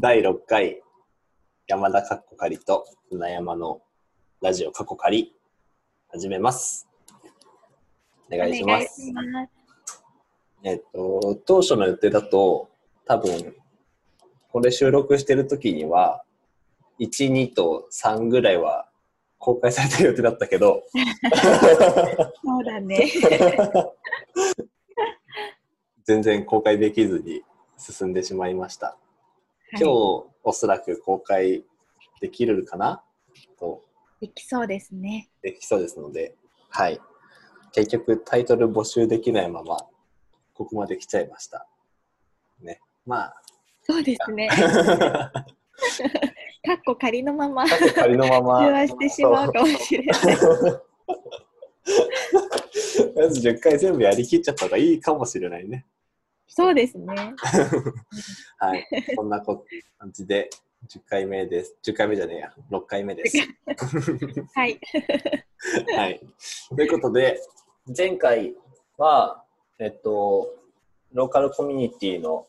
[0.00, 0.82] 第6回
[1.68, 3.80] 山田かっこかりと船山の
[4.42, 5.32] ラジオかっこかり
[6.08, 6.88] 始めます。
[8.28, 9.12] お願いします。
[10.64, 12.70] えっと、当初の予定だと
[13.06, 13.54] 多分
[14.50, 16.24] これ収録してる時には
[16.98, 18.88] 1、2と3ぐらいは
[19.38, 21.00] 公開されてる予定だったけどそ
[22.60, 23.08] うだね。
[26.02, 27.44] 全然公開できずに
[27.78, 28.98] 進んでしまいました。
[29.78, 31.64] 今日おそらく公開
[32.20, 33.02] できるかな？
[33.58, 33.82] と
[34.20, 35.28] できそうですね。
[35.42, 36.34] できそうですので、
[36.70, 37.00] はい。
[37.72, 39.78] 結局タイトル募集できないまま
[40.54, 41.66] ここまで来ちゃいました。
[42.62, 42.80] ね。
[43.04, 43.32] ま
[43.82, 44.48] そうですね。
[44.50, 44.56] あ、
[45.34, 45.42] か
[46.74, 48.60] っこ仮のまま仮のまま。
[48.60, 50.16] 中和してしまうかもしれない。
[53.16, 55.86] まず10回全部やりきっちゃった方がいいかもしれないね。
[56.56, 57.34] そうですね。
[58.58, 58.86] はい。
[59.16, 59.64] こんなこ
[59.98, 60.48] 感じで
[60.88, 61.76] 10回目です。
[61.82, 62.54] 10回目じゃねえや。
[62.70, 63.38] 6回目です。
[64.54, 64.78] はい。
[65.96, 66.20] はい。
[66.76, 67.40] ということで、
[67.96, 68.54] 前回
[68.96, 69.44] は、
[69.80, 70.54] えっと、
[71.12, 72.46] ローカルコミュニティの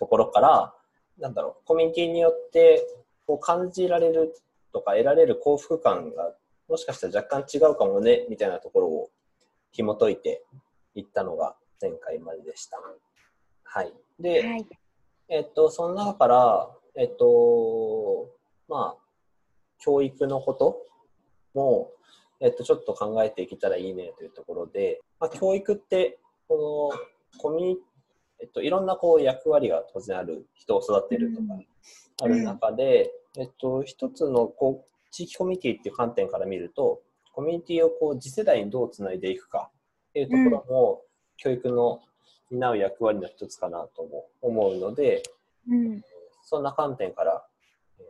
[0.00, 0.74] ところから、
[1.16, 2.84] なんだろう、コミュニティによって
[3.24, 4.34] こう感じられる
[4.72, 6.34] とか得られる幸福感が
[6.66, 9.10] もしかしたら若干違うかもね、みたいなところを
[9.70, 10.42] 紐解いて
[10.96, 12.80] いったのが前回まででした。
[13.74, 13.92] はい。
[14.20, 14.66] で、はい。
[15.28, 18.28] えっと、その中から、えっと、
[18.68, 19.02] まあ、
[19.78, 20.86] 教育のこと
[21.54, 21.90] も、
[22.40, 26.92] えっと、ちょっと考えていけたらいいねというところで、まあ、教育って、こ
[27.34, 27.78] の、コミュニ
[28.42, 31.66] えっと、いろんなこう役割が当然ある、人を育てるとかうん
[32.22, 37.00] ある中で、えっと、一つのこう地域コミュニティっていう観点から見ると、
[37.32, 39.70] コミュニティをこう次世代にどうつないでいくか
[40.10, 41.02] っていうところも、
[41.36, 42.00] 教育の
[42.52, 45.22] 担う役割の一つかなとも思うので、
[45.68, 46.02] うん。
[46.44, 47.44] そんな観点から、
[47.98, 48.06] えー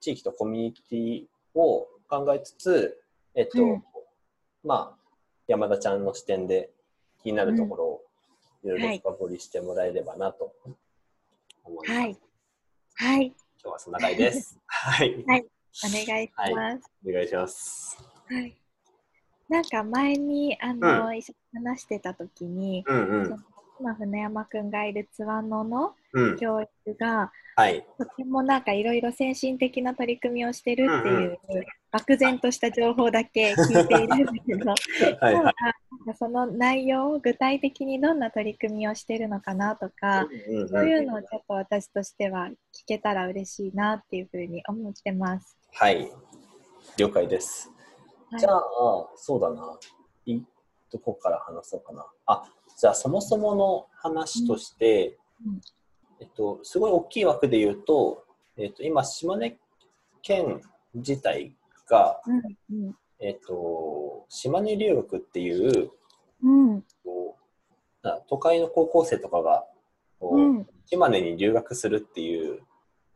[0.00, 3.00] 地域とコミュニティを考えつつ、
[3.34, 3.84] えっと、うん
[4.62, 4.98] まあ、
[5.46, 6.68] 山田ちゃんの視点で
[7.22, 8.02] 気になるところを
[8.64, 10.52] いろいろはい深掘りしてもらえればなと
[11.64, 12.00] 思います。
[12.00, 12.18] はい。
[12.96, 13.26] はい。
[13.26, 14.58] 今日はそんな回で す。
[14.66, 15.24] はい。
[15.24, 16.90] お願いします。
[17.08, 17.98] お願いします。
[18.26, 18.63] はい。
[19.54, 23.44] なんか前に、あの、一緒に話してた時に、うんうん。
[23.78, 26.36] 今、船山くんがいる津和野のうん。
[26.38, 27.86] 教育が、はい。
[27.96, 31.38] とてもなんかいろいろ先進的な取り組みをしてるっていう、
[31.92, 34.70] 漠然とした情報だけ聞いているんだけど、
[35.22, 35.54] はいはい。
[36.18, 45.56] その内容、具体的にどんな取り組みをしてるのかなとか、うんうんそういうのをちょっと私としては聞けたら嬉しいなっていうふうに思ってます。
[45.74, 46.10] はい。
[46.96, 47.73] 了解です。
[48.34, 48.40] はい。
[48.40, 48.62] じゃあ、
[49.16, 49.78] そうだな。
[50.26, 50.40] い
[50.90, 52.06] どこから話そうかな。
[52.26, 52.44] あ、
[52.78, 55.60] じゃあそもそもの話として、うん。
[56.20, 58.24] えっと、すごい大きい枠で言うと、
[58.56, 59.58] えっと、今、島根
[60.22, 60.60] 県
[60.94, 61.56] 自体
[61.88, 62.96] が、うんうん。
[63.20, 65.90] えっと、島根留学っていう、
[66.42, 66.84] うん。
[68.28, 69.64] 都会の高校生とかが、
[70.86, 72.62] 島根に留学するっていう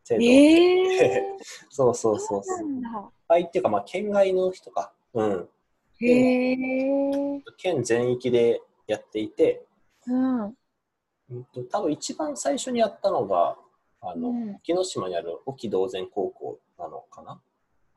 [0.03, 3.11] 制度、えー、 そうそうそうそそう。
[3.27, 4.91] はいっていうか、まあ、県外の人か。
[5.13, 5.49] うん。
[6.01, 7.41] へえ。
[7.57, 9.65] 県全域でやっていて、
[10.07, 10.43] うん。
[10.45, 10.53] うん
[11.53, 13.57] と多分一番最初にやったのが、
[14.01, 17.41] あの、うん沖ノ島にある沖道前高校なのかな？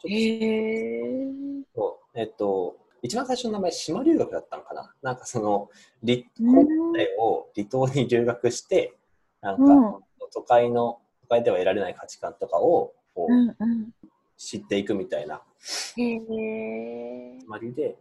[0.04, 0.38] へ
[2.14, 2.24] え。
[2.24, 4.94] っと、一番最初の名前、島留学だったのかな？
[5.02, 5.70] なんかその、
[6.04, 8.94] 離うん高校生を離島に留学して、
[9.40, 10.02] なんか、うん
[10.34, 13.90] 都会の、都会では得られない価値観とかをこううんうん。
[14.38, 15.42] 知っていくみたいな
[15.96, 17.36] へえ。
[17.38, 17.96] 決まりで、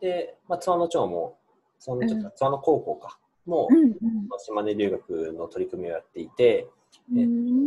[0.00, 1.38] で、まあ、津和野町も、
[1.78, 3.96] 津和野町うんか津和野高校か、もうん
[4.38, 6.68] 島根留学の取り組みをやっていて、
[7.10, 7.18] うん。
[7.18, 7.22] う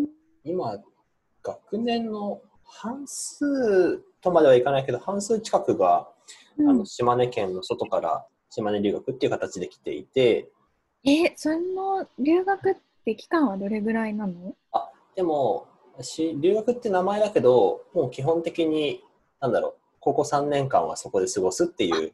[0.05, 0.09] ん
[0.43, 0.77] 今、
[1.43, 6.07] 学年の半数とまではいかないけど、半数近くが、
[6.59, 10.49] あの島根県の外から島根留学っていう形で来ていて、
[11.03, 14.55] え、その留学って期間はどれぐらいなの？
[14.71, 15.67] あでも
[16.01, 19.01] し、留学って名前だけど、もう基本的に、
[19.41, 22.13] なんだろう、高校3年間はそこで過ごすっていう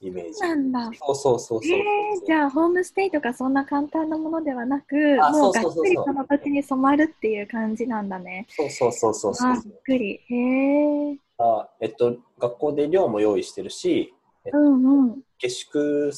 [0.00, 0.40] イメージ。
[0.40, 0.90] なんだ。
[0.94, 8.46] そうそうそうそうえー、じゃあホームステイとかそんな簡単なものではなく、あもうがっつりその土地に染まるっていう感じなんだね。
[8.50, 10.20] そうそうそうそうそうあ、びっくり。
[10.28, 11.18] へえ。
[11.38, 14.14] あえっと、学校で寮も用意してるし、
[14.52, 15.22] うんうん。
[15.38, 16.12] 下宿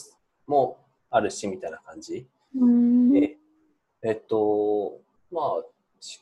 [0.47, 0.79] も
[1.11, 2.27] あるしみたいな感じ。
[2.57, 3.13] うーん。
[3.13, 3.37] で、
[4.03, 5.01] えっと、
[5.31, 5.65] まあ、
[6.01, 6.21] 近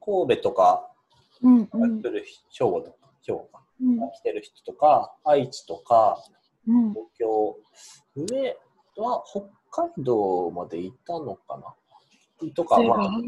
[0.00, 0.86] 神戸とか
[1.42, 6.22] うんうん来る兵庫とか、兵庫か、うん来てる人とか、愛知とか、
[6.66, 6.90] うん。
[6.90, 7.56] 東京、
[8.16, 8.56] 上
[8.96, 9.40] は北
[9.70, 11.74] 海道まで行ったのかな？
[12.54, 13.00] とか、まあ、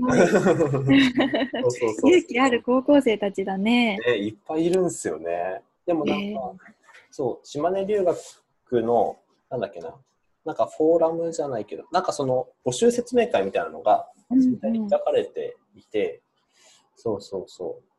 [2.03, 3.99] 勇気ある高校生たちだね。
[3.99, 5.63] ね、いっぱいいるんですよね。
[5.85, 6.39] でもなんか、えー
[7.11, 8.17] そう、島根留学
[8.83, 9.19] の、
[9.51, 9.95] なんだっけな、
[10.47, 16.23] なんかフォーラムじゃないけど、なんかその募集説明会みたいなのが、うん開かれていて、
[16.97, 17.92] そうそうそう。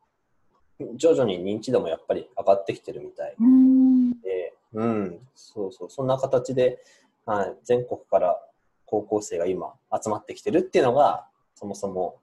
[0.96, 4.20] 徐々に認知度もやっぱり上がってきてるみたいうん。
[4.20, 6.78] で、うん、そうそう、そんな形で、
[7.26, 8.38] はい、全国から
[8.86, 9.72] 高校生が今
[10.02, 12.18] 集まってきてるっていうのが、そもそも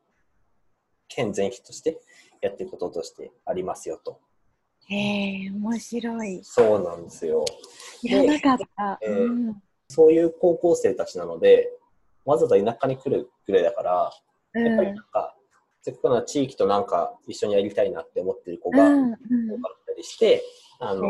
[1.07, 1.99] 県全域として
[2.41, 4.19] やっていくこととしてありますよと。
[4.87, 6.41] へえ、面白い。
[6.43, 7.45] そうなんですよ。
[8.01, 8.99] 知らなかった。
[9.01, 9.61] えーうん
[9.91, 11.69] そういう高校生たちなので、
[12.23, 14.11] わざわざ田舎に来るぐらいだから、
[14.53, 15.35] やっぱりなんか、
[15.81, 20.43] せっかくな地域となんか一緒にやりたいなって思ってる子が多かったりして、
[20.79, 21.03] あの、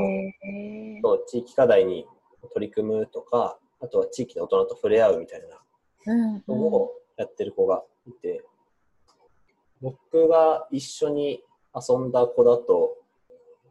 [1.28, 2.06] 地域課題に
[2.54, 8.44] 取り組むとか、あとは地域の大人と触れ合うみたいなうんのをやってる子がいて、
[9.82, 11.44] 僕が一緒に
[11.76, 12.98] 遊んだ子だと、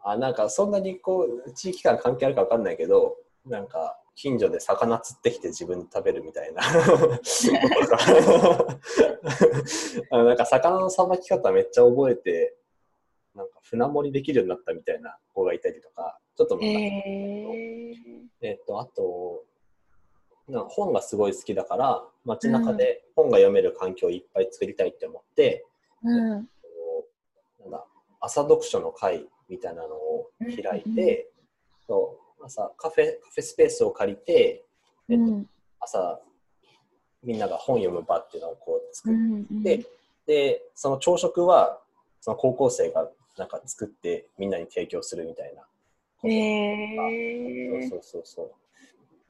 [0.03, 3.17] あ、なんかそんなにこう、地域間関係あるかわかんないけど、
[3.47, 6.63] なんか近所で魚釣ってきて自分で食べるみたいな。
[10.11, 12.55] なんか魚のさばき方めっちゃ覚えて、
[13.35, 17.57] なんか船盛りできるようになったみたいな子がいたりとか、ちょっとへなんか
[18.43, 19.45] ええっと、あと、
[20.49, 25.65] なんか本がすごい好きだから、街中で本が読める環境をいっぱい作りたいって思って、
[26.03, 26.29] うん。
[26.29, 27.87] なんだ
[28.21, 30.31] 朝読書の会みたいなのを
[30.63, 31.31] 開いて、
[31.87, 34.65] そう朝カフェカフェスペースを借りて、
[35.09, 35.47] えっとうん。
[35.81, 36.21] 朝
[37.23, 39.85] みんなが本読む場っていうのをこう作っうんて、
[40.27, 41.79] でその朝食は
[42.21, 43.09] その高校生が
[43.39, 45.63] なんか作ってみんなに提供するみたいな。
[46.23, 48.51] へえそうそうそうそう。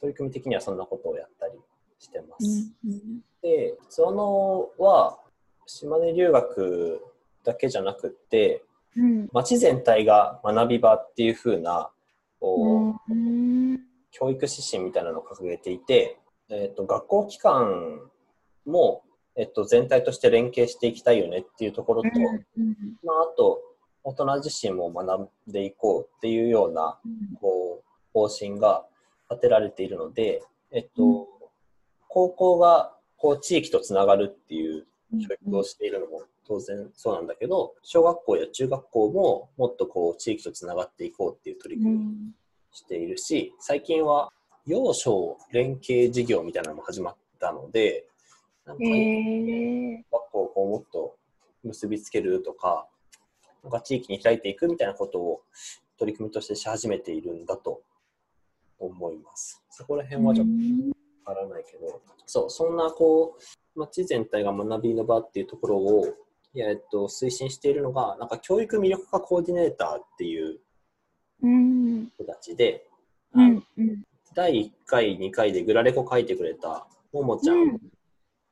[0.00, 1.52] 取り組み的にはそんなことをやったり
[1.98, 2.72] してます。
[2.84, 3.20] うんうん。
[3.42, 5.18] で、そのは
[5.66, 7.00] 島根留学
[7.44, 8.64] だけじゃなくって、
[8.96, 9.28] うん。
[9.32, 11.90] 町全体が学び場っていう風な
[12.40, 13.80] こう、うん
[14.12, 16.18] 教育指針みたいなのを掲げていて、
[16.50, 18.00] えっと学校機関
[18.66, 19.02] も、
[19.36, 22.12] えっと全体として連携していきたいよねっていうところと、う
[22.60, 22.66] ん
[23.04, 23.60] まあ、あと
[24.02, 26.98] 大人自身も学んでいこうっていうような
[27.40, 28.84] こう方針が
[29.30, 30.42] 立てられているので、
[30.72, 31.26] えっと、うん。
[32.08, 42.08] 高校がこう地域とつながるっていううん教育をしているのも当然そうなんだけど、小学校や中学校ももっとこう地域とつながっていこうっていう取り組みを
[42.72, 44.32] しているし、最近は
[44.66, 48.04] 幼少連携事業みたいなのも始まったので、
[48.66, 51.16] なんかへえ学校をこうもっと
[51.62, 52.88] 結びつけるとか、
[53.62, 55.42] なんか地域に開いていくみたいなことを
[55.98, 57.82] 取り組みとしてし始めているんだと
[58.80, 59.62] 思います。
[59.70, 66.06] そこら辺はちょっとわからないけど、そう、そんなこう、町全体が学びの場っていうところを、
[66.54, 70.60] えっと、推進しているのが、なんか教育魅力化コーディネーターっていう
[71.42, 72.06] うん。
[72.14, 72.86] 人たちで、
[73.34, 74.02] うんうん。
[74.34, 77.78] 第1回、2回でグラレコ書いてくれたももちゃん。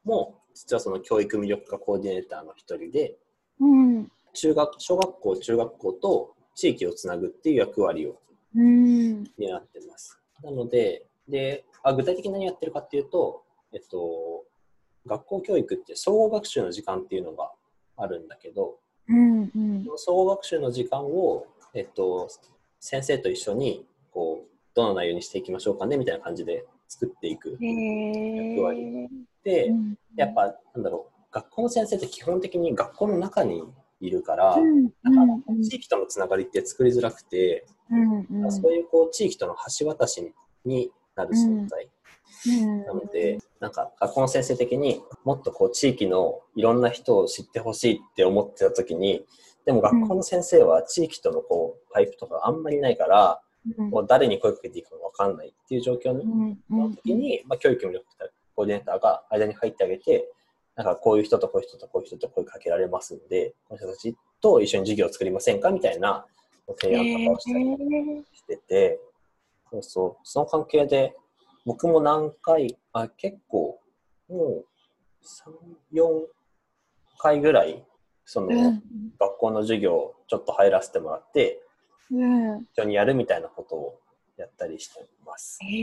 [0.04, 3.18] も、実はその教育魅力化コーディネーターの一人で、
[3.60, 4.12] うん。
[4.32, 8.20] 中学小学校、中学校と地域をつなぐっていう役割を
[8.54, 9.24] うん。
[9.36, 10.18] 担ってます。
[10.42, 13.42] なので、であ具体的に何やってるかっていうと、
[13.72, 14.44] えっと、
[15.06, 17.52] 学校教育って総合学習の時間っていうのが
[17.98, 18.78] あるんだけど、
[19.08, 19.86] うんうん。
[19.96, 22.28] 総合学習の時間を、えっと、
[22.80, 27.58] 先生と一緒にこうどの内容にしていきましょうかねみたいな感じで作っていく。
[27.60, 29.08] へえ
[29.44, 29.72] で、
[30.16, 33.62] やっぱなんだろう学校の先生って基本的に学校の中に
[34.00, 38.52] いるから、うんなかなか地域とのつながりって作りづらくて、うんうん。
[38.52, 40.32] そういうこう地域との橋渡し
[40.64, 41.88] になる存在。
[42.46, 49.24] うんなので、なんか学校の先生的にもっとこう地域のいろんな人を知ってほしいって思ってた時に、
[49.66, 53.40] でも学校の先生は地域とのこうパイプとかあんまりないから、
[53.76, 53.90] うん。
[53.90, 56.20] もう誰に声かけていいかわかんないっていう状況の
[56.70, 56.94] うん。
[56.94, 58.04] 時に、まあ、教育魅力
[58.54, 60.30] コーディネーターが間に入ってあげて、
[60.76, 66.24] なんかこういう人とこういう人とこういう人と声かけられますんで、この人たちと一緒に授業を作りませんかみたいな
[66.80, 69.00] 提案とかをしたりしてて、
[69.70, 71.14] そうそう、その関係で
[71.68, 73.78] 僕も何回、あ、結構、
[74.30, 74.64] もう
[75.92, 76.26] 3、4
[77.18, 77.84] 回ぐらい、
[78.24, 78.82] その、うん。
[79.20, 81.62] 学校の授業ちょっと入らせてもらって、
[82.10, 82.62] うん。
[82.62, 84.00] 一緒にやるみたいなことを
[84.38, 85.58] やったりしてます。
[85.62, 85.76] へ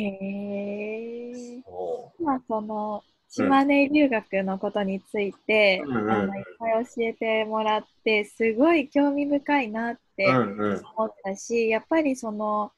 [1.29, 10.81] えそ今その島根留学のことについて、うんうんあのいっぱい教えてもらってすごい興味深いなってううんうん。
[10.97, 12.71] 思ったし、やっぱりその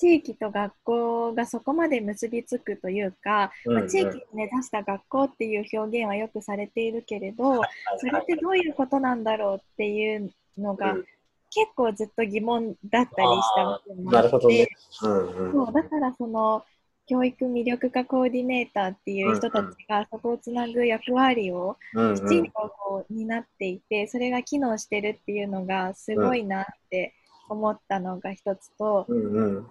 [0.00, 3.78] 地域と学校がそこまで結びつくというか、うんうん。
[3.80, 7.60] まあ、地域に根ざした学校っていう表現はよくされているけれど、
[7.98, 11.04] それってどういうことなんだろうっていうのが、うん。
[11.52, 14.68] 結構ずっと疑問だったりした部分もあってなるほどね。
[15.02, 15.52] うんうん。
[15.52, 16.64] そうだからその
[17.06, 22.14] 教育魅力化コーディネーターっていう人たちがそこをつなぐ役割をうん。
[22.14, 27.14] きちんとこう担っていて、それが機能してるっていうのがすごいなって
[27.50, 29.66] 思ったのが一つと、うんうん。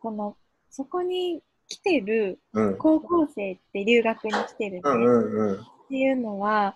[0.00, 0.36] この
[0.70, 2.78] そこに来てるうん。
[2.78, 5.60] 高校生って留学に来てるね、うんうんうん。
[5.60, 6.74] っていうのは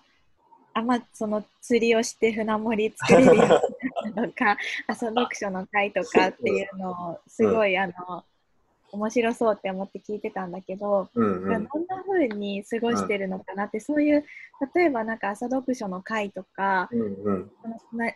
[0.73, 3.59] あまあその釣りをして船盛り作れるようになっ
[4.15, 8.23] たのか朝読書の会とかっていうのをすごい、あの
[8.91, 11.67] 面白そうって思って聞いてたんだけど、うんうん。
[11.67, 14.25] どんな風に過ごしてるのかなって、そういう
[14.75, 17.51] 例えばなんか朝読書の会とか、うんうん。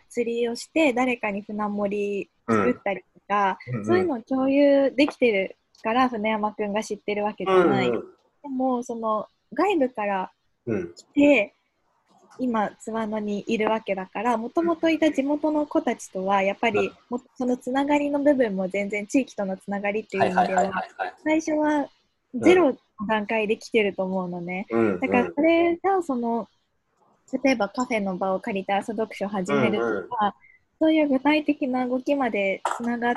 [0.08, 7.90] 釣りをして誰かに船盛り作ったりとか、うんそういうのを共有できてるから船山くんが知ってるわけじゃない。
[7.90, 7.98] で
[8.48, 10.32] もその外部から
[10.66, 10.94] うん。
[10.94, 11.55] 来て
[12.38, 20.84] 今津和野にいるわけだからもともといた地元の子たちとはやっぱりもそのつながりの部分も全然地域とのつながりっていう意味では。
[21.24, 21.88] 最初は
[22.34, 22.76] ゼロの
[23.08, 24.66] 段階で来てると思うのね。
[24.70, 26.48] うんうんだからそれがその
[27.44, 30.36] 例えばカフェの場を借りて朝読書を始めるとか、
[30.78, 33.14] そういう具体的な動きまでつながっ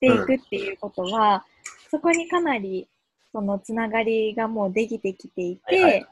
[0.00, 1.44] ていくっていうことは、
[1.90, 2.86] そこにかなり
[3.32, 6.06] そのつながりがもうできてきていて、はいはい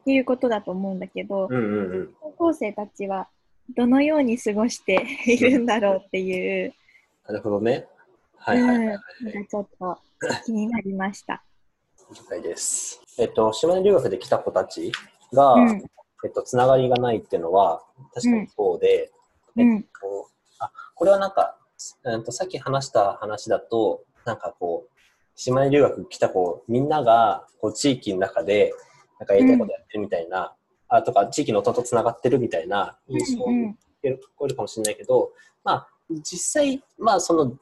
[0.00, 3.28] っていうことだと思うんだけど、うんうんうん高校生たちは
[3.76, 6.72] どのように過ごして いるんだろうっていう、
[7.26, 7.86] なるほどね。
[8.36, 8.98] はいはいはい。
[9.34, 9.98] うんちょっと
[10.46, 11.44] 気になりました。
[12.10, 13.00] 了解です。
[13.18, 14.90] えっと、島根留学で来た子たち
[15.32, 15.84] が、うん
[16.24, 17.82] えっと、つながりがないっていうのは、
[18.14, 19.12] 確かにそうで、
[19.56, 20.28] うんえっと、
[20.58, 21.56] あ、これはなんか、
[22.04, 24.90] うんと、さっき話した話だと、なんかこう、
[25.34, 28.72] 島根留学来た子、みんなが、こう、地域の中で、
[29.20, 30.52] なんかやりたいことやってるみたいな、
[30.88, 33.46] あとか、地域の人とつながってるみたいな印象を
[34.34, 35.30] こえるかもしれないけど、
[35.62, 35.88] まあ、
[36.22, 37.52] 実際、まあ、その、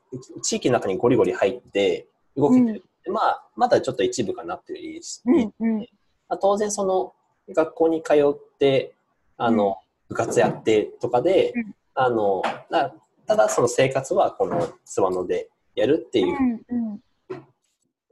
[0.42, 5.78] 地域の中にゴリゴリ入って、動けてるって、まあ、まだちょっと一部かなっていううんうん。
[5.80, 5.86] ま
[6.28, 7.12] あ、当然その
[7.52, 8.94] 学校に通って
[9.38, 11.74] あの、部活やってとかで、うん。
[11.94, 12.94] あのな
[13.26, 17.00] ただその生活はこの諏訪野でやるっていう、うん
[17.30, 17.44] うん。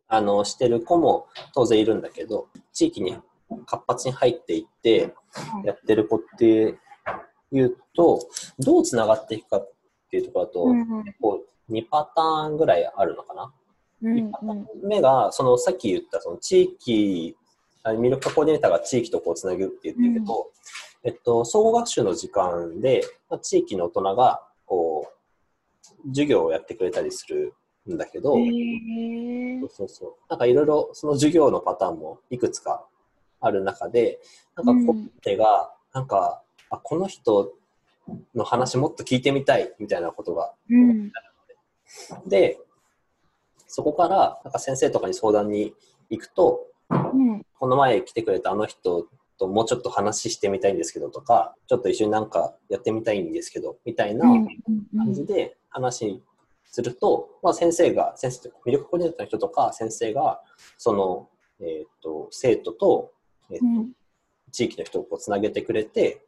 [0.08, 3.16] あのしてる子も当然いるんだけど地域に
[3.66, 5.14] 活発に入っていって
[5.64, 6.78] やってる子って
[7.52, 8.20] いうと
[8.58, 9.72] どうつながっていくかっ
[10.10, 11.14] ていうところだと、うんうん。
[11.20, 13.52] こう2パターンぐらいあるのかな？
[14.02, 14.44] うん一発
[14.84, 17.34] 目が、そのさっき言ったその地域、
[17.82, 20.50] あ魅力化コーディネーターが地域とこうつなぐって言ってるけど、
[21.02, 25.08] えっと、総合学習の時間で、まあ、地域の大人がこ
[26.04, 27.54] う授業をやってくれたりする
[27.90, 29.60] んだけど、へー。
[29.62, 30.14] そうそうそう。
[30.28, 32.84] なんかいろいろその授業のパターンもいくつか
[33.46, 34.20] ある中で、
[34.56, 34.86] なんかうん。
[34.86, 37.54] コッテが、なんか、あこの人
[38.34, 41.12] の話もっと聞いてみたいみたいなことがうん。
[42.26, 42.58] で、
[43.66, 45.74] そこからなんか先生とかに相談に
[46.10, 47.42] 行くと、うん。
[47.58, 54.46] この前来てくれたあの人ともうちょっと話してみたいんですけどとか、ちょっと一緒になんかやってみたいんですけど、みたいなうん
[54.96, 56.22] 感じで話
[56.64, 60.42] すると、まあ先生が、先生と魅力コーディネーターの人とか先生が、
[60.78, 61.28] その、
[61.60, 63.12] えっ、と、生徒と、
[63.50, 63.92] えーとうん。
[64.52, 66.22] 地域の人をこうつなげてくれて、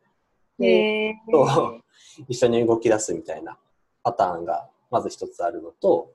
[0.59, 1.81] でと
[2.29, 3.59] 一緒に動き出すみたいな
[4.03, 6.13] パターンがまず一つあるのと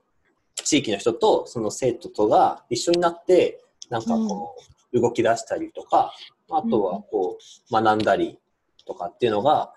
[0.54, 4.56] 地域の人とその生徒とが一緒になってなんかこ
[4.92, 6.14] う動き出したりとか、
[6.50, 7.38] あとはこ
[7.70, 8.38] う学んだり
[8.86, 9.74] とかっていうのが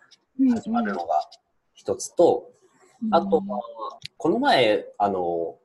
[0.53, 1.27] 始まるのが
[1.73, 2.51] 一つと、
[3.11, 3.43] あとは
[4.17, 5.57] この前あの、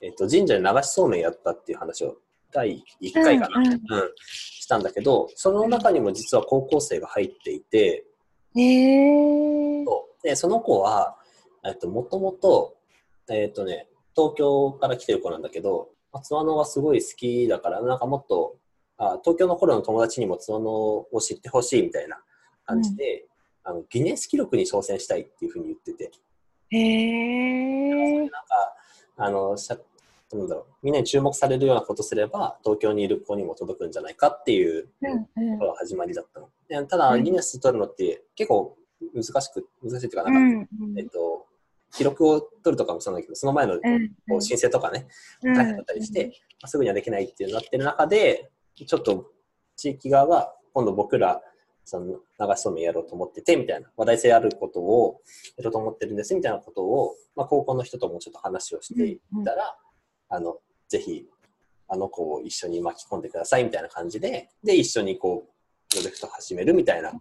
[0.00, 2.16] えっと神社で流しそうめんやったっていう話を
[2.52, 3.72] 第1回かな、うんうん。
[3.72, 3.80] うん。
[4.16, 8.04] したんだけどその中にも実は高校生が入っていて。
[8.56, 9.84] へー。
[9.84, 10.26] そう。
[10.26, 11.16] で、その子は、
[11.64, 12.76] えっと、もともと、
[13.30, 18.56] えっとね、東京から来てる子なんだけど、まあ津和野がすごい好きだから、なんかもっと、
[18.98, 22.20] あ東京の頃の友達にも津和野を知ってほしいみたいな
[22.66, 23.26] 感じで、
[23.62, 26.10] あのギネス記録に挑戦したいっていうふうに言ってて、
[26.70, 28.18] へー。
[28.18, 28.36] なんか、
[29.16, 29.78] あの、しゃ
[30.38, 35.52] なんだろう、みんなに注目されるようなことすれば、東京にいる子にも届くんじゃないかっていううんうん。
[35.54, 36.48] ところが始まりだったの。
[36.68, 37.24] でただ、うん。
[37.24, 38.76] ギネス取るのって結構
[39.14, 41.46] 難しく、難しいっていうか、うなんか、んえっと、
[41.92, 44.36] 記録を取るとかもそうなんだけど、その前のこうん。
[44.36, 45.08] う申請とかね、
[45.42, 49.32] うん大変だったりして、まあすぐにはできないっていうなってる中で、ちょっと
[49.76, 51.42] 地域側が今度僕ら、
[51.84, 55.20] その流しそうめんやろうと思っててみたいな話題性あることを
[55.56, 59.76] やろうと思ってるんですみたいなことを、まあ、高校の人ともちょっと話をしていたら、
[60.30, 60.58] あの
[60.88, 61.26] ぜひ
[61.88, 67.18] あの子を一緒に巻き込んでくださいみたいな感じでで一緒にこうプロジェクト始めるみたいなの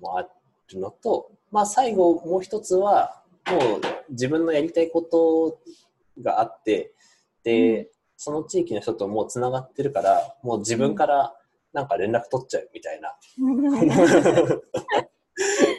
[0.00, 3.80] もあるのと、まあ、最後もう一つはもう
[4.10, 5.60] 自分のやりたいこと
[6.22, 6.92] があって
[7.44, 7.86] で、うん。
[8.24, 11.34] その地域の人ともうつながってるからもう自分から
[11.72, 13.16] なんか連絡取っちゃうみたいな、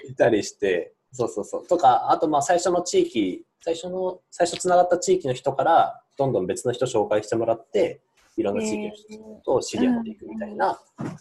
[0.10, 1.68] いたりしてそうそうそう。
[1.68, 8.02] とかあとまあ最初の地域最初の最初つながった地域の人からどんどん別の人紹介してもらって
[8.36, 10.80] いろんな地域の人と知り合っていくみたいな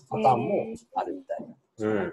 [0.09, 1.47] パターンもあるみたい。
[1.79, 2.13] うん。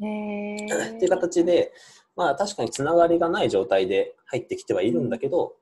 [0.00, 0.56] へ
[0.96, 1.72] っていう形で、
[2.16, 5.56] まあ確かにつながりがない状態で入ってきてはいるんだけど、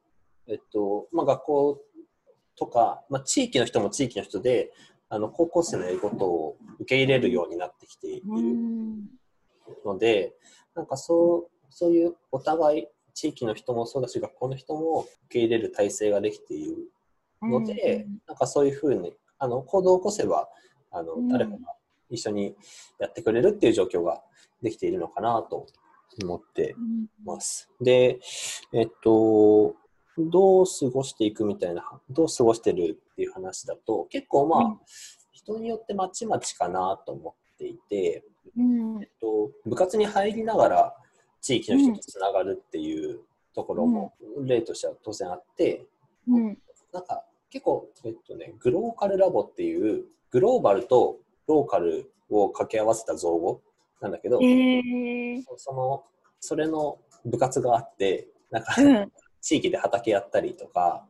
[0.46, 1.82] えっと、まあ学校
[2.56, 4.73] とか、まあ地域の人も地域の人で、
[5.08, 9.06] あの、高校生のやることを受け入れるようになってきているうん。
[9.85, 10.35] ので、
[10.75, 16.90] なんかそう、そういうお互い、地域の人もそうだし、学校の人も受け入れる体制ができている
[17.42, 20.49] ので、なんかそういうふうに、あの、行動を起こせば、
[20.90, 21.28] あのう、ん。
[21.28, 21.59] 誰かが
[22.09, 22.56] 一緒に
[22.99, 24.23] やってくれるっていう状況が
[24.62, 25.66] できているのかなと
[26.23, 27.68] 思ってうんます。
[27.78, 28.21] で、
[28.73, 29.76] えっと、
[30.16, 34.78] どう過ごしていくみたいな、どう過ごしてるっていう話だと、結構まあ、うん。
[35.30, 38.25] 人によってまちまちかなと思っていて、
[38.56, 39.02] うん。
[39.02, 40.97] えっと、部活に入りながら
[41.40, 43.21] 地域の人とつながるっていう
[43.55, 44.14] ところも
[44.45, 45.87] 例としては当然あって、
[46.28, 46.59] うん。
[46.93, 53.61] なんか結構、えっとね、グローカルラボっていうグローバルとローカルを掛け合わせた造語
[54.00, 55.43] なんだけど、へー。
[55.57, 56.05] その
[56.40, 59.12] それの部活があってなんか、うん。
[59.40, 61.07] 地域で畑やったりとか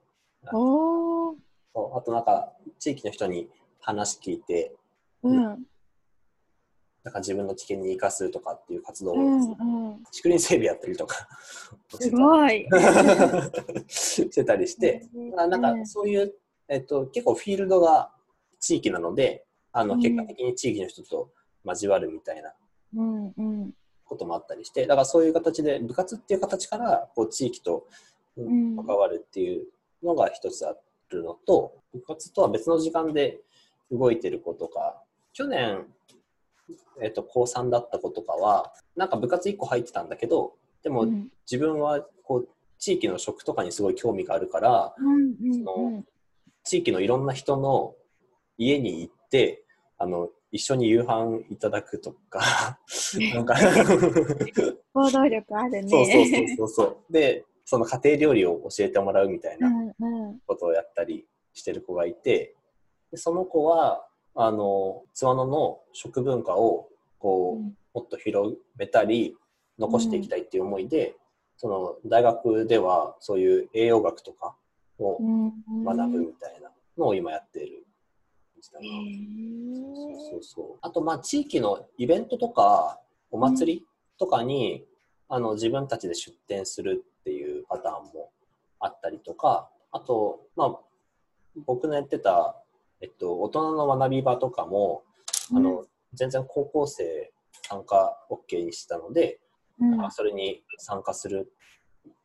[0.53, 1.37] おー。
[1.75, 3.49] あとなんか地域の人に
[3.81, 4.73] 話聞いて
[5.23, 5.67] うん
[7.07, 10.03] なんか自分の知見に生かすとかっていう活動を、うんうん。
[10.13, 11.29] 竹林整備やったりとか。
[12.01, 12.67] すごい。
[13.87, 16.35] してたりして、あなんかそういう、
[16.67, 18.11] えっと、結構フィールドが
[18.59, 20.01] 地域なのであのうん。
[20.01, 21.31] 結果的に地域の人と
[21.65, 22.53] 交わるみたいな
[22.97, 23.73] うんうん。
[24.05, 24.85] こともあったりして。
[24.89, 27.87] だからそういう形で部活っていう形からこう地域と
[28.35, 29.69] 関わるっていう
[30.03, 30.77] のが一つあ
[31.11, 33.43] るのと部活とは別の時間で
[33.93, 35.05] 動いてる子とか
[35.37, 35.85] 去年、
[37.03, 41.29] えっと、高3だった子とかはなんか部活1個入ってたんだけどでもうん。
[41.51, 42.49] 自分はこう
[42.79, 46.05] 地域の食とかにすごい興味があるからその
[46.65, 47.95] 地域のいろんな人の
[48.59, 49.65] 家に行って
[49.99, 52.79] あの一緒に夕飯いただくとか
[53.35, 53.55] なんか
[54.93, 55.89] 行動力あるね。
[55.89, 57.13] そうそうそうそうそう。
[57.13, 59.69] でその家庭料理を教えてもらうみたいな
[60.47, 62.55] ことをやったりしてる子がいて
[63.11, 67.77] でその子はあの津和野の食文化をこう、うん。
[67.95, 69.35] もっと広めたり
[69.79, 71.17] 残していきたいっていう思いで、
[71.57, 74.55] その大学ではそういう栄養学とか
[74.99, 75.85] をうん。
[75.85, 77.87] 学ぶみたいなのを今やっている
[78.53, 78.87] 感じだな。
[78.87, 80.79] へーそうそう。
[80.83, 83.87] あとまあ地域のイベントとかお祭り
[84.19, 84.85] とかに、
[85.29, 88.31] あの自分たちで出店するっていうパターンも
[88.79, 90.79] あったりとかあとまあ
[91.67, 92.63] 僕のやってた、
[93.07, 95.05] えっと、大人の学び場とかも、
[95.55, 99.39] あの全然高校生参加 OK にしたので、
[99.81, 99.97] うん。
[99.97, 101.53] まあそれに参加する。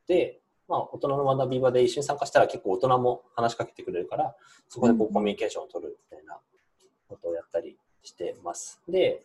[0.07, 4.35] で、まあ、大人の学び場で一緒に参加したら結構大人も話しかけてくれるから
[4.67, 5.09] そこでこうん。
[5.11, 6.39] うコミュニケーションを取るみたいな
[7.07, 8.81] ことをやったりしてます。
[8.87, 9.21] で、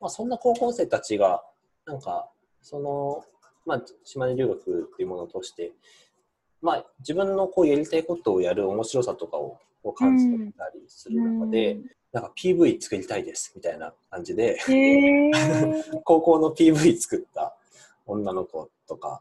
[0.00, 1.42] まあ、そんな高校生たちが
[1.86, 2.30] なんか
[2.62, 3.24] その、
[3.66, 5.72] まあ、島根留学っていうものを通して、
[6.62, 11.78] まあ、自分のこうやりたいことをやる面白さとかをこう感じてたりする中で、
[12.10, 16.00] なんか PV 作りたいですみたいな感じで、へー。
[16.04, 17.54] 高校の PV 作った
[18.06, 19.20] 女の子とか、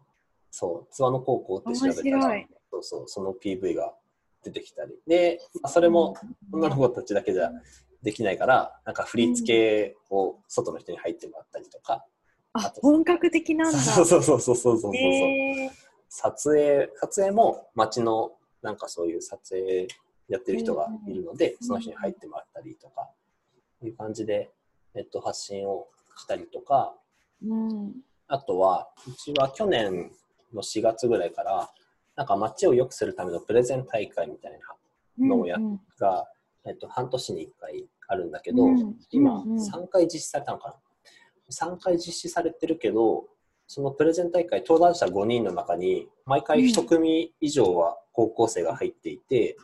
[0.49, 3.93] そう、津和野高校って調べたらい、そうそう、その PV が
[4.41, 4.97] 出てきたり。
[5.05, 6.15] で、まあそれも
[6.53, 7.51] 女の子たちだけじゃ
[8.01, 12.05] できないから、なんか振り付けを外の人に入ってもらったりとか、
[12.53, 13.77] あ本格的なんだ。
[13.77, 15.71] そうそうそうそうそうそうそう、へー。
[16.07, 19.87] 撮影、撮影も街のなんかそういう撮影
[20.29, 23.09] やってる人がいるので、うんその人に入ってもらったりとか、
[23.83, 24.49] いう感じで
[24.93, 26.95] ネット発信をしたりとか、
[27.45, 27.93] うん。
[28.27, 30.11] あとは、うちは去年
[30.53, 31.69] の4月ぐらいから、
[32.15, 34.59] なんか街を良くするためのプレゼン大会みたい
[35.19, 36.27] なのをやっうんが、
[36.65, 39.57] えっと、半年に1回あるんだけど、うん今うんうん。
[39.57, 40.75] 3回実施されたのかな
[41.51, 43.25] ？3回実施されてるけど、
[43.67, 49.57] そのプレゼン大会、登壇者5人の中に、毎回1組以上は高校生が入っていて、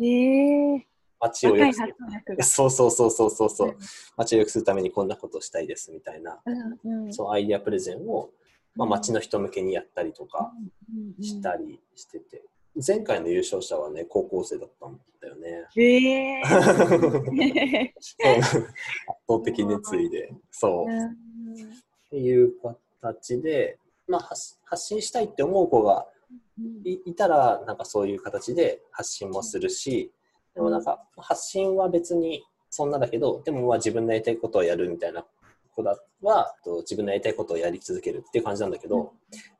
[0.00, 0.80] へー。
[1.20, 1.94] 街を良くする。
[2.42, 3.76] そうそうそうそうそうそう。
[4.16, 7.12] 街を良くするためにこんなことをしたいですみたいな、うんうん。
[7.12, 8.30] そうアイデアプレゼンを
[8.76, 10.52] まあ、町の人向けにやったりとか
[11.20, 12.42] したりしてて、
[12.86, 15.66] 前回の優勝者はね、高校生だったんだよね。
[15.76, 17.90] えー、
[18.40, 18.56] 圧
[19.28, 20.86] 倒的熱意で、そう。
[20.86, 22.54] っていう
[23.00, 26.06] 形で、まあ、発信したいって思う子が
[26.84, 30.12] いいたら、なんかそういう形で発信もするし、
[30.54, 35.24] でもなんか発信は別にそんなだけど、でもまあ自分のやりたいことをやるみたいな
[35.74, 39.12] 子だは、自分のやりたいことをやり続けるっていう感じなんだけど、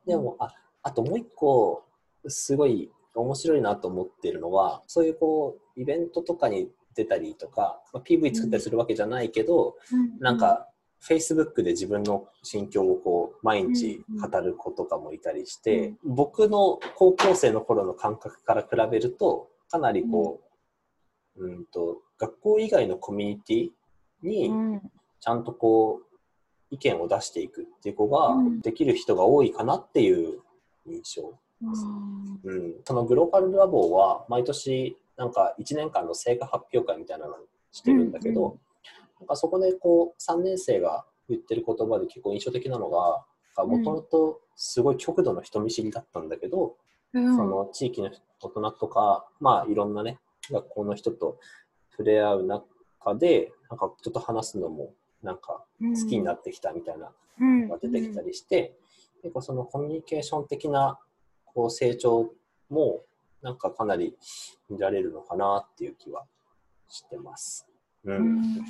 [0.06, 1.84] でも、あ、あともう一個、
[2.26, 9.76] すごい面白いなと思っているのは、そういうこう、イベントとかに出たりとか、まあ、PV 作ったりするわけじゃないけど、
[10.20, 10.68] なんか、
[11.02, 20.40] Facebook で自分の心境をこう毎日語る子とかもいたりして、僕の高校生の頃の感覚から比べるとかなりこ
[21.36, 21.64] う、うん。
[21.66, 23.70] と学校以外のコミュニティ
[24.22, 24.80] に
[25.20, 26.16] ちゃんとこう
[26.70, 30.40] 意見を出していくっていう子ができる人が多いかなっていう
[30.86, 31.32] 印象。
[31.60, 31.84] です、
[32.44, 37.36] うん、そのグローバルラボは毎年なんか1年間の成果発表会みたいなのを
[37.70, 38.56] してるんだけど、
[39.20, 43.24] なんかそこでこう3年生が言ってる言葉で結構印象的なのが
[43.64, 46.76] もともとすごい極度の人見知りだったんだけど、
[47.12, 50.18] うん、その地域の大人とかまあいろんなね
[50.50, 51.38] 学校の人と
[51.90, 58.74] 触れ合う中でなんかちょっと話すのもなんか好きになってきたみたいなのが出てきたりして、
[59.16, 60.98] うん、結構そのコミュニケーション的な
[61.44, 62.30] こう成長
[62.70, 63.00] も
[63.42, 64.16] なんかかなり
[64.68, 66.24] 見られるのかなっていう気は
[66.88, 67.69] してます。
[68.04, 68.64] うん、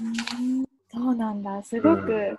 [0.93, 1.63] そうなんだ。
[1.63, 2.39] すごく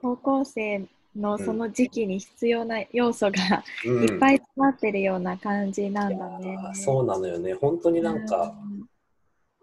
[0.00, 0.86] 高校生
[1.16, 6.58] のその時期に必要な要素がいっぱい詰まってるような感じなんだね。
[6.68, 7.54] うん、そうなのよね。
[7.54, 8.54] 本当になんか、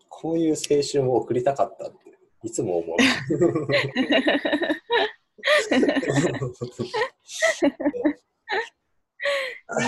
[0.10, 1.98] こういう青春を送りたかったって
[2.44, 2.98] いつも思う。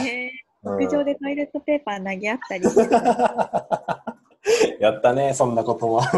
[0.04, 0.32] ね
[0.64, 2.64] 屋上でトイレットペーパー投げ合ったり。
[4.80, 6.02] やったね、そんなことも。
[6.02, 6.12] マ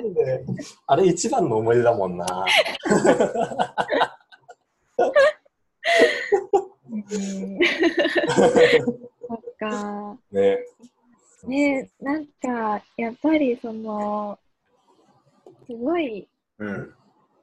[0.00, 0.44] ジで、
[0.86, 2.26] あれ一番の思い出だもんな。
[9.26, 10.18] そっか。
[10.32, 10.58] ね。
[11.44, 14.38] ね、なんか、やっぱりその、
[15.66, 16.94] すごい、うん、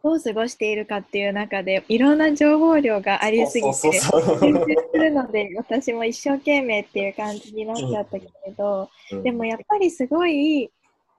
[0.05, 10.69] どう過ごしているかっていう中でいろんな情報量がありすぎて集中するので私も一生懸命っていう感じになっちゃったけれど、うん、でもやっぱりすごい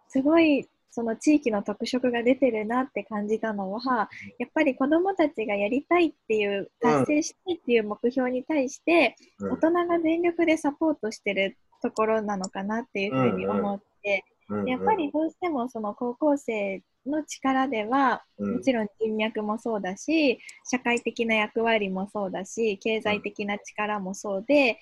[0.06, 14.24] すごいその地域の特色が出てるなって感じたのはやっぱり子どもたちがやりたいっていう達成したいっていう目標に対して、大人が全力でサポートしてるところなのかなっていうふうに思って、
[14.66, 20.38] やっぱりどうしてもその高校生の力では、もちろん人脈もそうだし
[20.68, 24.78] 社会的な役割もそうだし経済的な力もそうで、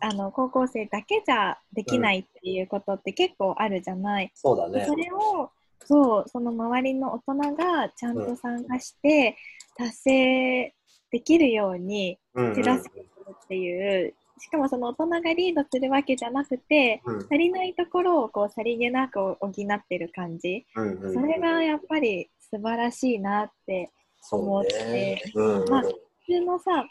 [0.00, 4.32] あの高校生だけじゃできないっていうことって結構あるじゃない。
[4.34, 4.84] そうだね。
[4.86, 5.50] それを
[5.84, 9.36] そうその周りの大人がちゃんと参加して
[9.76, 10.74] 達成
[11.10, 12.18] できるように
[12.54, 19.52] 手助けするっていうしかもその大人がリードするわけじゃなくて、うん、足りないところをこうさりげなく補っ
[19.88, 23.90] てる感じ、うんうんうん、それがやっぱり素晴らしいなって
[24.32, 25.22] 思って、ね。
[25.34, 25.88] うんうん、まあ普
[26.26, 26.86] 通のさ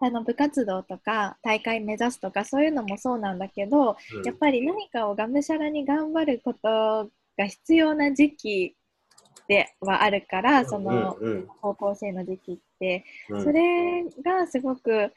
[0.00, 8.76] あの部活動とか大会目指すとかそういうのもそうなんだけど、うん、やっぱり何かをがむしゃらに頑張ることが必要な時期
[9.48, 11.16] ではあるから、その
[11.62, 15.12] 高校生の時期って、それがすごく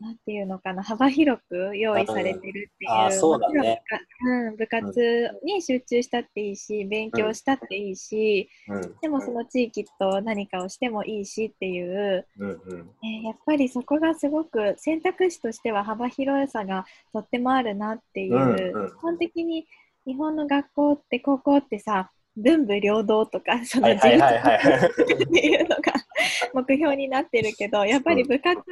[0.00, 3.82] なんていうのかな、幅広く用意されてるっていう、そうだね。
[4.26, 19.66] うん、部活に集中したっていいし、勉強したっていいし、うん、でもその地域と何かをしてもいいしっていう、うんうん、えー、やっぱりそこがすごく選択肢としては幅広さがとってもあるなっていう、うんうん、基本的に
[20.06, 25.92] 日本の学校って高校ってさ文武両道とかその自由っていうのが
[26.52, 28.62] 目標になってるけどやっぱり部活か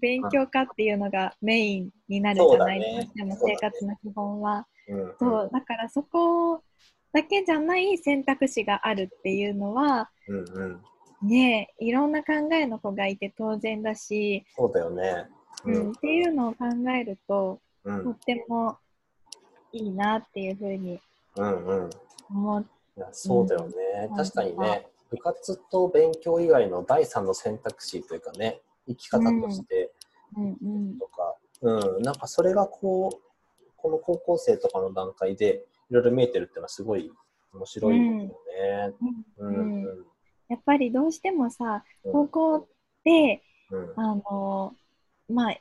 [0.00, 4.66] 勉強かっていうのがメインになるじゃないですか、ね、生活の基本は。
[5.18, 6.62] そうだからそこ
[7.12, 10.80] だけじゃない選択肢があるっていうのは、うんう
[11.26, 15.26] ん、ねいろんな考えの子がいて当然だしそうだよね、
[15.64, 18.78] うん、うん、っていうのを考えると、うん、とっても
[19.72, 21.00] いいなっていうふうに
[22.30, 22.77] 思って。
[22.98, 23.74] いやそうだよね、
[24.10, 29.92] うん、確かにね、部活と勉強以外の第三の選択肢というかね、生き方として
[30.98, 37.10] とか、うん、なんかそれがこう、この高校生とかの段階でいろいろ見えてるっていうのはすごい
[37.54, 38.32] 面白いよね。
[39.38, 39.84] うん、うん、
[40.48, 42.68] やっっぱりどうしてもさ高校
[43.04, 43.92] で、うん。
[43.96, 44.74] あの
[45.30, 45.56] まあ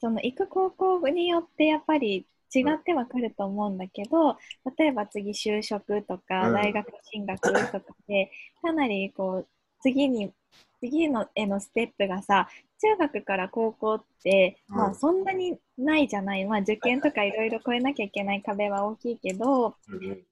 [0.00, 4.36] その行く高校によってやっぱり違ってはくると思うんだけど、
[4.78, 6.54] 例えば次就職とかうん。
[6.54, 9.48] 大学進学とかで、かなりこう
[9.80, 10.32] 次に
[10.80, 12.48] 次のへのステップがさ
[12.80, 14.76] 中学から高校って、うん。
[14.76, 20.22] まあそんなにないじゃない、まあ、受験とかいろいろ越えなきゃいけない壁は大きいけどうん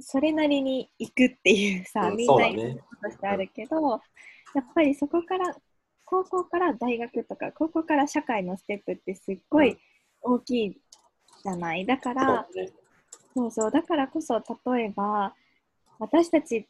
[0.00, 4.00] それなりに行くっていうさ、うんみんな行くこととしてあるけど、
[4.54, 5.54] やっぱりそこから
[6.04, 9.78] 高校から大学とか高校から社会のステップってすっごい
[10.20, 10.80] 大きい
[11.42, 11.84] じゃない。
[11.84, 12.46] だから
[13.34, 14.42] そうそうだからこそ
[14.74, 15.34] 例えば
[15.98, 16.66] 私たち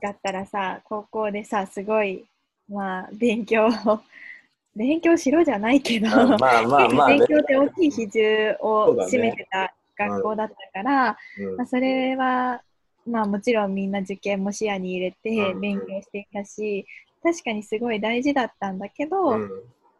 [0.00, 2.26] だったらさ高校でさすごい
[2.68, 3.68] まあ勉強
[4.76, 7.18] 勉強しろじゃないけど、うんまあまあまあね。
[7.18, 11.56] 勉強って大きい比重を占めてた学校だったから、うん。
[11.56, 12.62] まあ、それは、
[13.04, 15.60] まあ、もちろんみんな受験も視野に入れてうん。
[15.60, 16.86] 勉強していたし、
[17.22, 19.50] 確かにすごい大事だったんだけど、うん。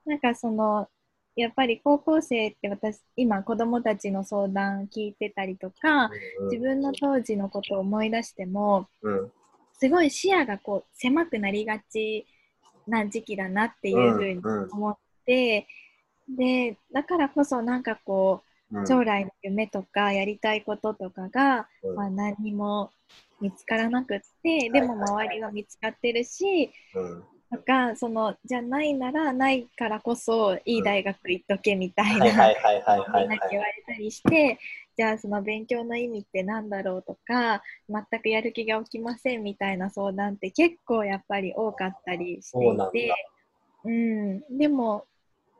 [0.06, 0.88] なんかその
[1.40, 9.32] やっぱり高校生って私今子供たちの相談聞いてたりとかうん自分の当時のことを思い出してもうん。
[9.80, 12.26] すごい視野がこう狭くなりがち
[12.88, 15.68] な時期だなっていうふうに思って、
[16.28, 18.86] でだからこそなんかこううん。
[18.86, 21.94] 将来の夢とかやりたいこととかが、うん。
[21.94, 22.90] まあ、何にも
[23.40, 32.26] 見つからなくってでも周りは見つかってるしうんとかそのじゃないならないからこそいい大学行っとけみたいな、
[33.24, 34.58] んなに言われたりして
[34.96, 43.14] じゃあその勉強の意味って何だろうとか全くやる気が起きませんみたいな相談って結構やっぱり多かったりしていて
[43.84, 45.04] うん、でも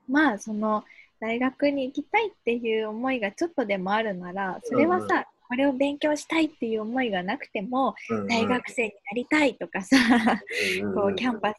[0.09, 0.85] まあその
[1.21, 8.27] 大学に行きたいっていう思いがちょっとでもあるならそれはさ、これを勉強したいっていう思いがなくてもうんうん。
[8.29, 9.97] 大学生になりたいとかさ、
[10.81, 11.59] うんうんこうキャンパス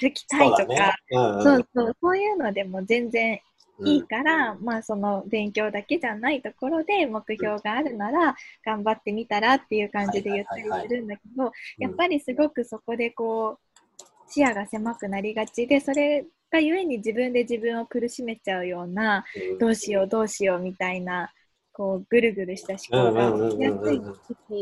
[0.00, 1.68] 歩きたいとかそう
[2.00, 3.38] そういうのでも全然
[3.78, 19.58] うんいいから、まあその勉強だけじゃないところで目標があるなら頑張ってみたらっていう感じで言ったりするんだけど、やっぱりすごくそこでこう視野が狭くなりがちでそれがゆえに自分で自分を苦しめちゃうようなうん。
[19.58, 21.30] どうしようどうしようみたいな
[21.78, 22.80] こうぐるぐるした思
[23.12, 24.12] 考が起きやすい時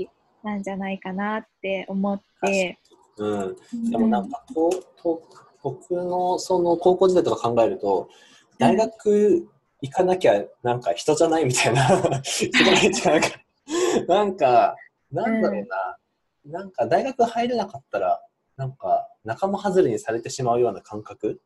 [0.04, 0.10] 期
[0.44, 2.78] なんじゃないかなって思って。
[3.16, 3.56] うん。
[3.90, 4.68] でもなんかと
[5.02, 5.22] と
[5.62, 8.10] 僕のその高校時代とか考えると
[8.58, 9.48] 大学
[9.80, 11.88] 行かなきゃなんか人じゃないみたいな。
[14.06, 14.76] なんか
[15.10, 15.66] なんだろう
[16.44, 18.20] な、なんか大学入れなかったら
[18.58, 21.40] なんか仲間外れにされてしまうような感覚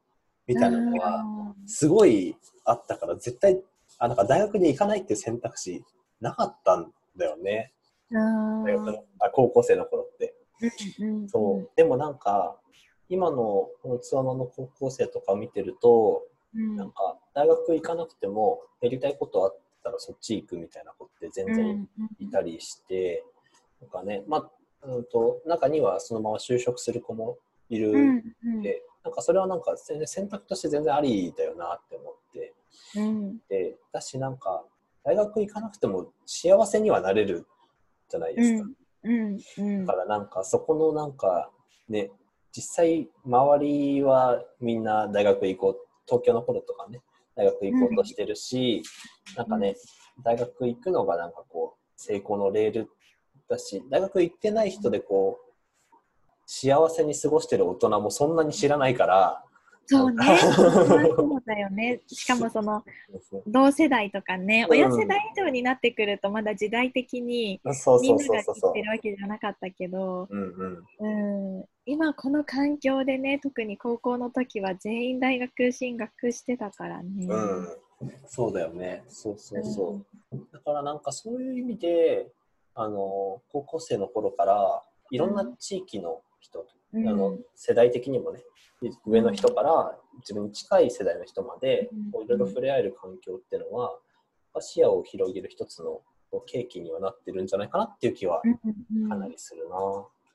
[0.49, 3.63] みたいなのはすごいあったから絶対
[4.01, 5.85] あなんか大学に行かないっていう選択肢
[6.21, 7.73] なかったんだよね、
[8.11, 10.35] うん大学のあ高校生の頃って。
[11.01, 12.57] うんそう、でもなんか
[13.09, 13.37] 今の
[13.83, 16.23] このツアーの高校生とかを見てると、
[16.55, 16.77] うん。
[16.77, 23.25] なんか大学行かなくてもやりたいことあったらそっち行くみたいな子って全然いたりして、
[23.81, 28.63] なんかねまあ、うん、と中にはそのまま就職する子もいるうんうん。
[28.63, 32.55] で、なんかそれはなんか全然選択として全然ありだよなって思って。
[32.97, 33.39] うん。
[33.49, 34.65] でだしなんか
[35.05, 37.47] 大学行かなくても幸せにはなれる
[38.09, 38.69] じゃないですか。
[39.05, 39.39] うん。
[39.59, 39.87] うん。
[39.87, 41.51] だからなんかそこのなんか
[41.89, 42.11] ね
[42.53, 47.01] 実際周りはみんな大学行こう東京の頃とかね
[47.37, 48.83] 大学行こうとしてるし、
[49.37, 49.77] なんかね
[50.23, 52.91] 大学行くのがなんかこう成功のレール
[53.49, 55.50] だし大学行ってない人でこう
[56.53, 59.45] 幸せに過ごしてる大人もそんなに知らないから
[59.87, 60.39] そうね。
[60.39, 62.01] そうだよね。
[62.07, 62.85] しかもその
[63.47, 77.27] 同世代とかね、うん親世代以上になってくるとまだ時代的にそうそみんなが知ってるわけじゃなかったけど、うんうんうん、今この環境でね、特に高校の時は全員大学進学してたからね。
[77.29, 77.69] うん、
[78.27, 79.03] そうだよね。
[79.09, 80.01] そうそうそ
[80.33, 80.39] う。
[80.53, 82.29] だからなんかそういう意味で、
[82.75, 86.23] あの、高校生の頃から、いろんな地域の
[86.95, 88.41] あの世代的にもね、
[89.07, 91.91] 上の人から自分に近い世代の人まで
[92.25, 93.99] いろいろ触れ合える環境っていうのは、
[94.61, 96.01] 視野を広げる一つの
[96.53, 98.43] 契機にはなってるんじゃないかなっていう気は
[99.09, 99.77] かなりするな。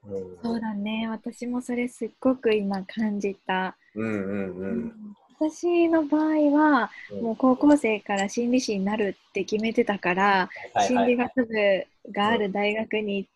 [0.07, 1.07] うん、そうだね。
[1.09, 3.75] 私もそれすっごく今感じた。
[3.95, 4.93] うんうんうん。
[5.39, 10.49] 私の場合は、うんもう高校生から心理師になるって決めてたから、
[10.87, 13.34] 心理学部がある大学に行って、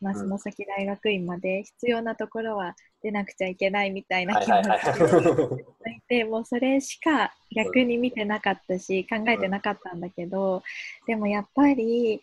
[0.00, 0.18] まあ、うん。
[0.20, 5.64] その先大学院まで必要なところは出なくちゃいけないみたいな気持ち
[6.08, 10.62] でもうそれしか逆に見てなかったし考えてなかったんだけど
[11.06, 12.22] でもやっぱり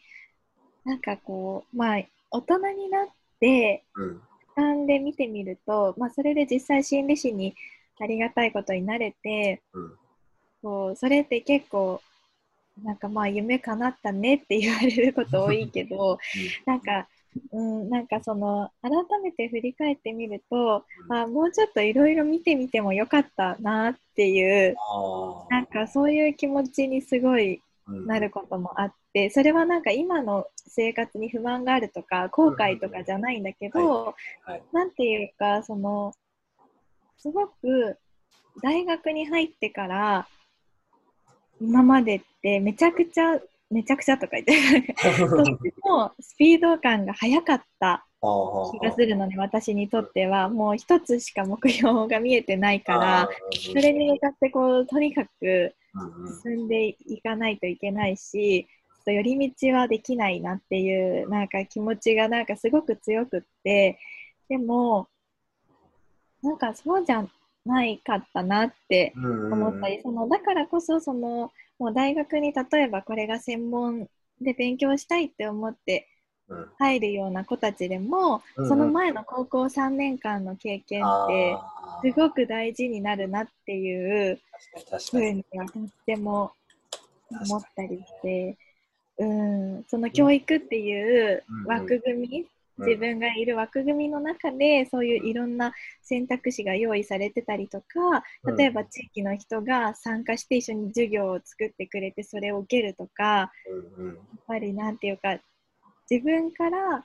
[0.85, 3.07] なんかこうまあ大人になっ
[3.39, 4.21] てうん。
[4.57, 7.55] 観で見てみると、まあ、それで実際心理師に
[7.99, 9.91] ありがたいことになれて、うん。
[10.63, 12.01] こうそれって結構
[12.83, 16.17] なんかまあ夢叶ったねって言われること多いけど
[16.65, 17.07] なんか、
[17.51, 21.15] うん、なんかその改めて振り返ってみると、うん。
[21.15, 34.61] あもうちょっといろいろ見てみてもよかったなっていうあなんかそういう気持ちにすごいーなることもあってそれはなんか今の生活に不満があるとか後悔とかじゃないんだけど、はい。
[34.73, 36.13] なんていうかその
[37.17, 37.97] すごく
[38.61, 40.27] 大学に入ってから
[41.59, 43.39] 今までってめちゃくちゃ
[43.69, 48.05] めちゃくちゃとか言ってとってもスピード感が速かった
[48.71, 50.49] 気がするので私にとっては。
[50.49, 55.75] もう一つしか目標が見えてないからそれに向かってこうとにかく
[56.43, 63.99] 進んでいかないといけないし、ちょっと寄り道はできないなっていうなんか気持ちがなんかすごく強くって、
[64.47, 65.07] でも、
[66.41, 67.25] なんかそうじゃ
[67.65, 74.07] ないかったなって思ったり、そのだからこそそのもう大学に例えばこれが専門
[74.41, 76.07] で勉強したいって思って
[76.79, 78.69] 入るような子たちでも、うんうん。
[78.69, 81.57] その前の高校3年間の経験って
[82.03, 84.39] すごく大事になるなっていう
[85.11, 86.51] ふうにはとっても
[87.41, 88.57] 思ったりして、
[89.17, 92.45] うん、その教育っていう枠組み、
[92.77, 98.23] 自分がいる枠組みの中でそういういろんな選択肢が用意されてたりとか
[98.57, 103.49] 例えば地域の人が参加して一緒に授業を作ってくれてそれを受けるとか、やっ
[104.47, 105.39] ぱりなんていうか
[106.09, 107.03] 自分から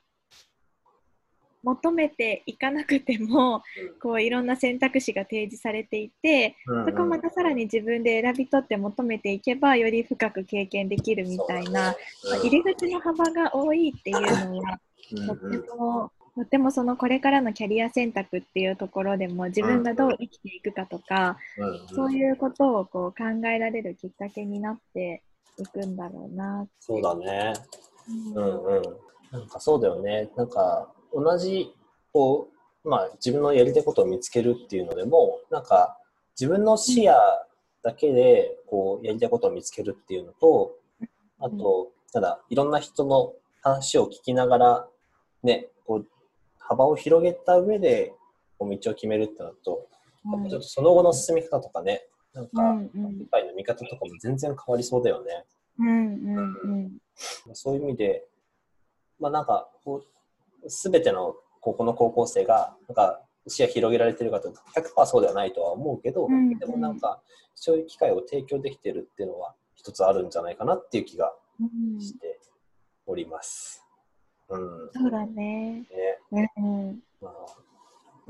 [1.62, 3.62] 求めていかなくても
[4.00, 11.94] こういろんな選択肢が提示されていて、そこをまたさらに自分で選び取って求めていけばより深く経験できるみたいな、まあ
[12.42, 21.36] 入り口の幅が多いっていうのはとっても、とてもそのこれからのキャリア選択っていうところでも自分がどう生きていくかとか、
[21.94, 25.22] そういうことをこう考えられるきっかけになって
[25.58, 26.66] いくんだろうな。
[26.80, 27.52] そうだね。
[28.34, 28.82] ううんんうん。
[29.30, 30.30] なんかそうだよね。
[30.36, 31.74] なんか同じ
[32.12, 32.48] こ
[32.84, 35.98] う、まあ、自分のやりたいことを見つけるっていうのでもなんか
[36.38, 37.14] 自分の視野
[37.82, 40.76] だけでこうやりたいことを見つけるっていうのと
[41.40, 44.88] あとただいろんな人の話を聞きながら
[45.42, 46.07] ねこう
[46.59, 48.14] 幅を広げた上で
[48.59, 49.88] こう道を決めるってなると
[50.24, 55.44] やっぱちょっとその後の進み方とかねなんか世界の見方とかも全然変わりそうだよね。
[55.78, 56.57] うんうん
[57.48, 57.55] うん。
[57.55, 58.24] そういう意味で、
[59.18, 60.02] まあなんかこ
[60.64, 66.59] う、すべての高校の高校生が、なんか視野広げられてるかというと100%そうではないとは思うけど、うんうん。
[66.59, 67.20] でもなんか
[67.55, 71.64] そういう機会を提供できてるっていうのは一つあるんじゃないかなっていう気がう
[71.96, 72.00] ん。
[72.00, 72.40] して
[73.07, 73.81] おります。
[74.48, 74.90] うん。
[74.92, 75.85] そうだね。
[76.31, 76.52] ね。
[76.57, 77.33] うんまあ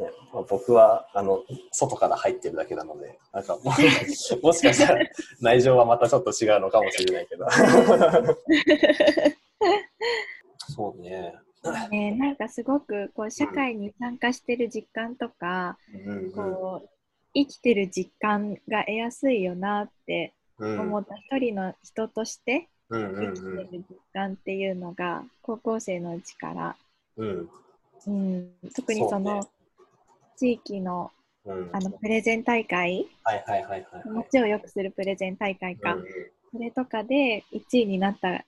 [0.01, 3.65] ねまあ、僕はあの外から入ってるだけなので、なんかも
[4.43, 5.07] もしかしたら
[5.41, 7.47] 内情はまたちょっと違うのかもしれないけど。
[10.75, 11.35] そうね。
[11.91, 16.89] ね、なんかすごくこう社会に参加してる実感とか、うんうんこう
[17.35, 26.77] 生きてる実感が得やすいよなってうん思った一人の人としてる実感っていうのが高校生のうちから、
[27.17, 27.49] うん。
[28.05, 29.47] うん、特にその
[30.37, 31.11] 地域の
[31.45, 33.07] うんあのプレゼン大会。
[34.07, 36.05] 街を良くするプレゼン大会か、うん
[36.53, 38.45] それとかで1位になったり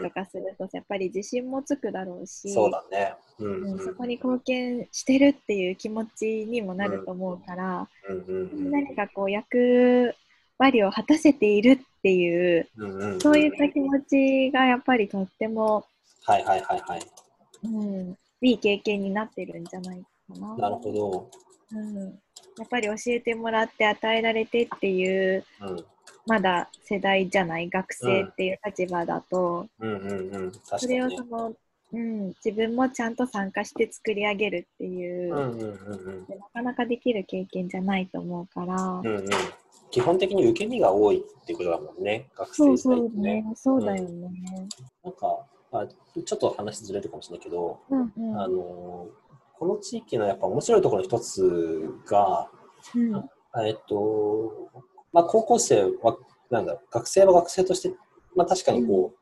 [0.00, 3.14] とかすると、やっぱり自信もつくだろうしそうだね。
[3.40, 7.88] うんう、うんこに貢献してるっていう気持ちにもなると思うから、
[8.70, 10.14] 何かこう役
[10.58, 15.84] 割を果たせているっていう、うんうんうんそういった気持ちがやっぱりとっても、
[16.24, 17.00] はいはいはいはい。
[17.64, 20.56] うん、いい経験になってるんじゃないかな。
[20.56, 21.30] なるほど。
[21.72, 25.84] うん、やっぱり教えてもらって与えられてっていううん
[26.26, 30.52] まだ世代じゃない学生っていう立場だと、うんうんうん。
[30.64, 31.52] それをその、
[31.92, 39.24] うん、自分もちゃんと参加して作り上げるっていう、うんうんうんうんなかなかできる経験じゃないと思うから、うんうん。
[39.90, 43.42] 基本的に受け身が多いっていうことだもんね、学生時代ってね。
[43.42, 44.30] ね、そうだよね。
[45.04, 48.40] なんか、あちょっと話ずれるかもしれないけど、うんうん。
[48.40, 49.08] あの
[49.58, 52.48] この地域のやっぱ面白いところの一つが、
[52.94, 53.30] うん。
[53.66, 54.70] えっと、
[55.12, 56.16] まあ、高校生は、
[56.50, 57.94] なんだろう、学生は学生として、
[58.34, 59.12] まあ、確かにこ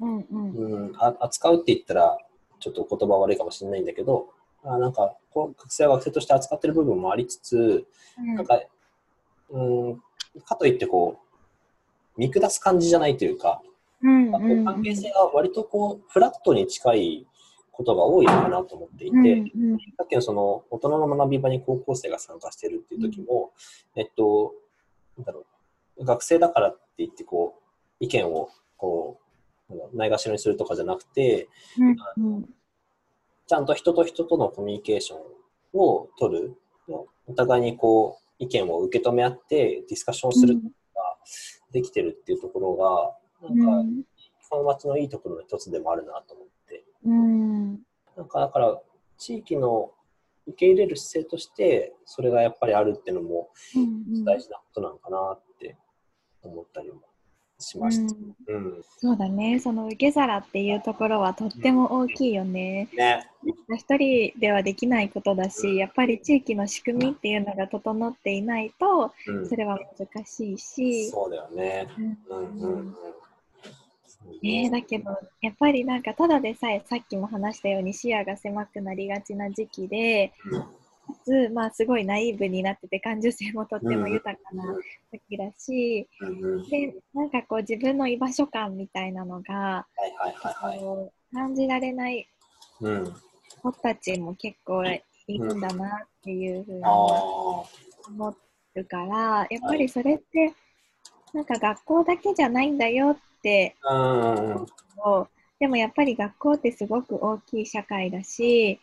[0.00, 0.18] うん。
[0.18, 2.18] うんう、うんあ扱うって言ったら、
[2.60, 4.30] ちょっと言葉悪いかもしれないんだけど、
[4.64, 7.86] あなんかこう、学生は学生として扱ってる部分もありつつ、
[8.16, 8.60] なんか、
[9.50, 10.02] うん、
[10.44, 11.20] かといってこ
[12.16, 13.62] う、見下す感じじゃないというか、
[14.02, 17.26] うんこう関係性が割とこう、フラットに近い
[17.72, 19.78] ことが多いのかなと思っていて、うんうん。
[19.96, 23.52] さっきのその大人の学び場に高校生が参加してるっていう時も、
[23.96, 24.54] えっと、
[25.16, 25.46] なんだろ
[25.96, 27.54] う、学生だからって言ってこ
[28.00, 29.20] う、意見をこ
[29.70, 32.48] う、ないがしろにするとかじゃなくて、うんうん。
[33.46, 36.56] ちゃんと人と人とのコミュニケーションを取る、
[37.26, 40.68] お互いにこう、意見を受け止め合ってディスカッションすること
[41.00, 41.16] が
[41.72, 44.04] できてるっていうところが、なんか、
[44.50, 46.84] 本町のいいところの一つでもあるなと思って。
[47.04, 47.72] うん。
[48.16, 48.80] なんかだから
[49.16, 49.92] 地域の
[50.46, 55.76] 受け入れる姿勢としてそれがやっぱりあるっていうのもうん大事なことなのかなって
[56.42, 57.02] 思ったりも
[57.58, 58.14] しました。
[58.48, 58.84] うんうん。
[58.98, 62.88] そうだね、その受け皿っていうところはとっても大きいよね。
[62.94, 63.26] ね。
[63.76, 69.56] 一人ではできないことだし、やっぱり地域の仕組みっていうのが整っていないと、うんそ。
[69.56, 71.10] れは難しいし。
[71.10, 71.88] そうだよね。
[71.98, 72.18] うん
[72.60, 72.94] うん
[74.70, 80.32] だけど、やっぱりなんかただでさえさっきも話したように視野が狭くなりがちな時期で、
[81.24, 84.64] つ、まあ、すごいナイーブになってて感受性もとっても豊かな
[85.10, 86.08] 時だし、
[86.70, 89.86] でなんかこう自分の居場所感みたいなのが、
[91.32, 92.28] 感じられない
[92.80, 93.14] うん。
[93.62, 95.02] 子たちも結構い
[95.38, 96.92] るんだなっていうふうにああ。
[96.92, 98.36] 思
[98.76, 100.54] うから、やっぱりそれって
[101.34, 104.66] なんか学校だけじゃないんだよってうんうんうん。
[105.58, 108.80] でもやっぱり学校ってすごく大きい社会だし、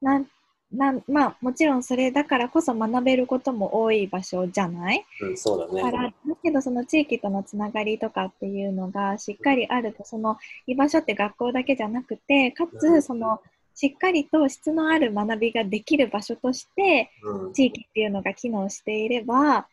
[0.00, 0.26] なん
[0.70, 5.04] なんまあ、もちろんそれだからこそ学べることも多い場所じゃない？
[5.22, 6.14] うん、そうだだからね。
[6.28, 13.40] だけどその地域とのつながりとかっていうのがしっかりあるとその居場所って学校だけじゃなくてかうんつその
[13.74, 17.52] しっかりと質のある学びができる場所としてうん。
[17.54, 19.66] 地域っていうのが機能していれば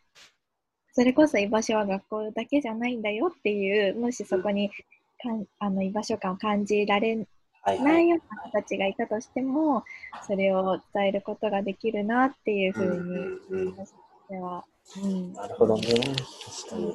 [0.94, 4.70] それこそ居場所は学校だけじゃないんだよっていうもしそこに
[5.22, 7.26] かんあの居場所感を感じられ
[7.66, 7.84] はいは。
[7.84, 9.84] ないいような子たちがいたとしても
[10.26, 12.98] それを伝えることができるなっていうふうんうに
[13.50, 13.76] うんうん。
[13.76, 13.92] 私とし
[14.28, 14.64] ては、
[15.02, 15.82] うんなるほどね。
[15.84, 16.94] 確かに。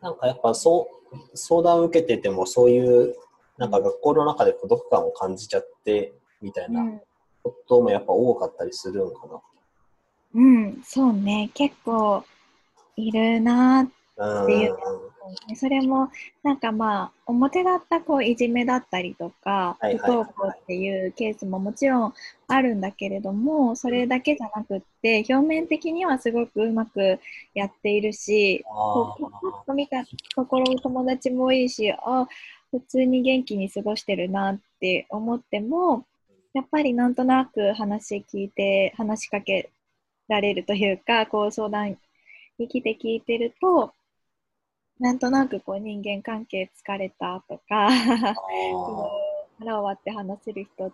[0.00, 2.78] なんかやっぱそう相談を受けててもそうい
[3.10, 3.14] う
[3.58, 7.00] なんか学校の中で孤独感を感じちゃってみたいなうん
[7.42, 9.42] こともやっぱ多かったりするのか
[10.34, 12.22] うん、そうね、結構
[12.96, 14.46] いるなっな。
[14.46, 14.82] ていうて、
[15.54, 16.10] それも
[16.42, 22.14] なんかまあ、表だったこういじめだったりとか、不登校っていうケースももちろん
[22.48, 27.18] あるんだけれども、それだけじゃなくって、表面的にはすごくうまく
[27.54, 30.04] やっているし、こうパッと見た
[30.34, 32.26] ところ友達もいいし、あ
[32.70, 36.06] 普通に元気に過ごしてるなって思っても、
[36.54, 39.70] やっぱりなんとなく話聞いて、話しかけ
[40.28, 41.96] られるというか、こう相談
[42.58, 43.92] に来て聞いてると、
[45.00, 47.88] なんとなくこう人間関係疲れたとか、
[49.58, 50.92] 腹を割って話せる人っ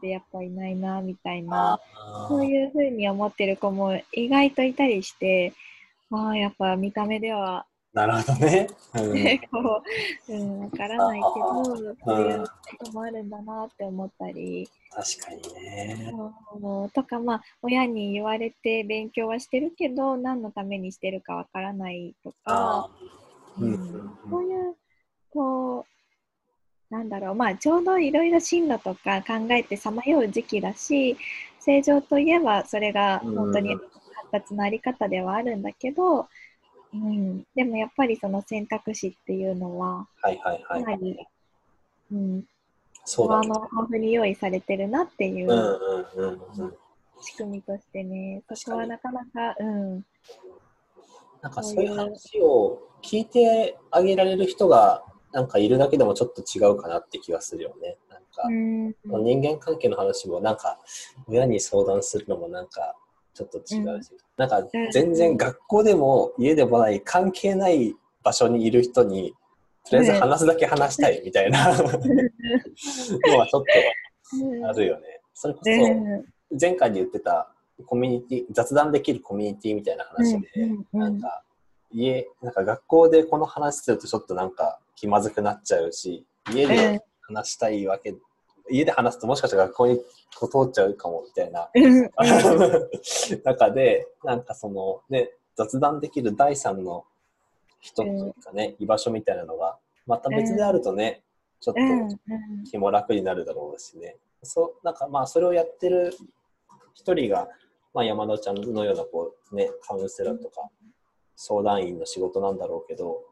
[0.00, 1.46] てやっぱいないなみたいー。
[1.46, 1.80] な、
[2.28, 5.52] そういうふうに思ってる子も意外といたりして、
[6.10, 8.66] ああ、やっぱ見た目ではなるほどね。
[8.94, 9.38] うん。
[9.50, 9.82] こ
[10.28, 12.44] う、うん、わからないけど、あそういう
[12.78, 16.12] こともあるんだなって思ったり、確かにね。
[16.60, 16.86] う。
[16.86, 22.90] んとか、まあ、親に言われて勉強はしてるけど、何のためにしてるかわからないとか、
[23.58, 24.18] うん。
[24.30, 24.76] そういう、
[25.30, 25.86] こ
[26.90, 31.16] う、なんだろう、まあ、ちょうどいろいろ進路とか考えてさまよう時期だし、
[31.60, 33.80] 正常といえばそれが本当にうん。
[33.80, 36.28] 発達のあり方ではあるんだけど、
[36.92, 40.84] うん、でもやっぱりその選択肢っていうのは、はいはいはい。
[40.84, 41.18] かなり、
[42.12, 42.44] うん、
[43.04, 43.48] そうだね。
[43.50, 45.48] あの豊富に用意されてるなっていう。
[47.20, 50.04] 仕組みとしてね、そこはなかなか、うん、
[51.46, 57.98] なんかそういう話を聞いてあげられる人がなんかいるだけでもちょっと違うかなって気がするよね。
[58.10, 60.80] なんかうん、人間関係の話もなんか
[61.28, 62.96] 親に相談するのもなんか
[63.32, 67.94] ちょっと違うし、なんか全然学校でも家でもない関係ない
[68.24, 69.32] 場所にいる人に
[69.88, 71.68] とりあえず話すだけ話したいみたいな。
[71.68, 75.20] のはちょっとあるよね。
[75.32, 76.24] それこそうん。
[76.60, 77.52] 前回で言ってた
[77.84, 80.48] コミュニティ雑談できるコミュニティみたいな話で、
[80.92, 81.42] なんか
[81.92, 88.14] 家なんか学校でこの話するとちょっとなんか気まずくなっちゃうし家で話したいわけ、
[88.70, 89.96] 家で話すともしかしたら学校に
[90.30, 92.10] 通っちゃうかもみたいなうん。
[93.44, 97.04] 中でなんかそのね雑談できる第三の
[97.80, 101.22] 人というかね、居場所みたいなのがまた別であるとね、
[101.60, 104.16] ちょっと気も楽になるだろうしね。
[104.42, 106.12] そう、なんかまあそれをやってる
[106.94, 107.48] 一人が、
[107.96, 110.68] まあ山田ちゃんのようなこうね、カウンセラーとか
[111.34, 113.22] 相談員の仕事なんだろうけど、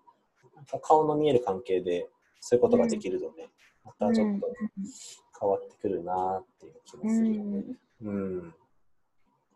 [0.81, 2.09] 顔の見える関係で
[2.41, 3.51] そういうことができるとね、
[3.85, 4.71] またちょっと変
[5.39, 7.65] 変わってくるなっていう気もするよね。
[8.05, 8.55] うん。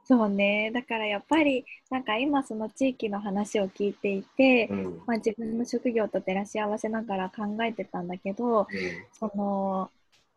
[0.04, 0.70] そうね。
[0.74, 5.02] だからやっぱりなんか今その地域の話を聞いていて、うん。
[5.06, 8.66] まあ、自分の職業と照らし合わせながら考えてたんだけど
[9.18, 9.90] その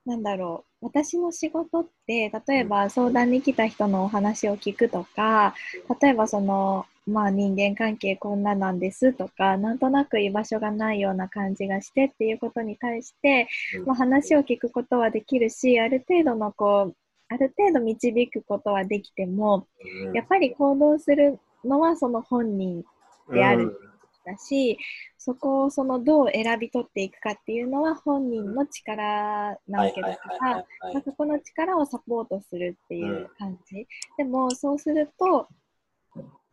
[0.06, 5.54] なんだろう私の仕事って例えば相談に来た人のお話を聞くとか
[6.02, 13.48] 例えばその、まあ、人間関係こんななんですとかなんとなく居場所がないような感じがしてっていうことに対して、
[13.78, 13.86] うん。
[13.86, 16.96] まあ、話を聞くことはできるしある程度のこう
[17.30, 19.68] ある程度導くことはできても
[20.08, 20.14] うん。
[20.14, 22.84] やっぱり行動するのはその本人
[23.32, 23.78] である
[24.26, 24.78] だし、
[25.18, 30.66] そこをそのどう選び取っていくかっていうのは本人の力なわけだから、
[31.04, 33.88] そこの力をサポートするっていう感じ。
[34.18, 35.48] でもそうすると、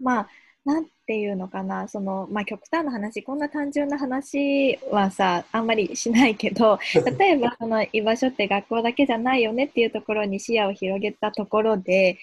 [0.01, 0.29] まあ、
[0.65, 6.79] なんていうのかな、その、まあ極端な話、こんな単純な話はさ、あんまりしないけど、
[7.19, 12.19] 例えばその居場所って学校だけじゃないよねっていうところに視野を広げたところで、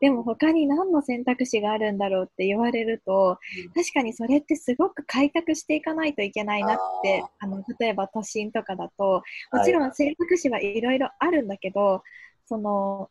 [0.00, 3.38] でも他に何の選択肢があるんだろうって言われると、
[3.74, 9.22] 確かにそれってすごく開拓していかないといけないなってあの例えば都心とかだと
[9.52, 12.02] もちろん選択肢はいろいろあるんだけど、
[12.46, 13.10] その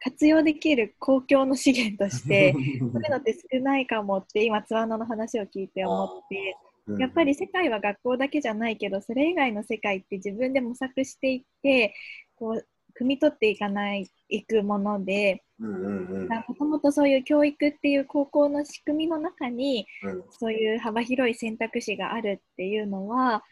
[0.00, 2.52] 活用できる公共の資源として
[2.92, 7.00] そういうのって少ないかもって今つわのの話を聞いて思ってうん。
[7.00, 11.94] やっぱり世界は学校だけじゃないけどそれ以外の世界って自分で模索していって
[12.36, 12.66] こう
[12.98, 15.42] 汲み取っていかないいくもので
[16.48, 20.24] もともとそういう教育っていう高校の仕組みの中にうん。
[20.30, 23.42] そういう幅広い選択肢があるっていうのは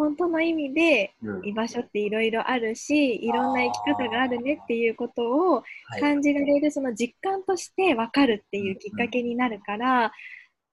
[0.00, 1.46] 本当の意味でうん。
[1.46, 5.22] 居場所っていろいろあるしいろんな生き方があるねっていうこと
[5.52, 6.00] をはい。
[6.00, 10.12] 感じられるその実感として分かるっていうきっかけになるからな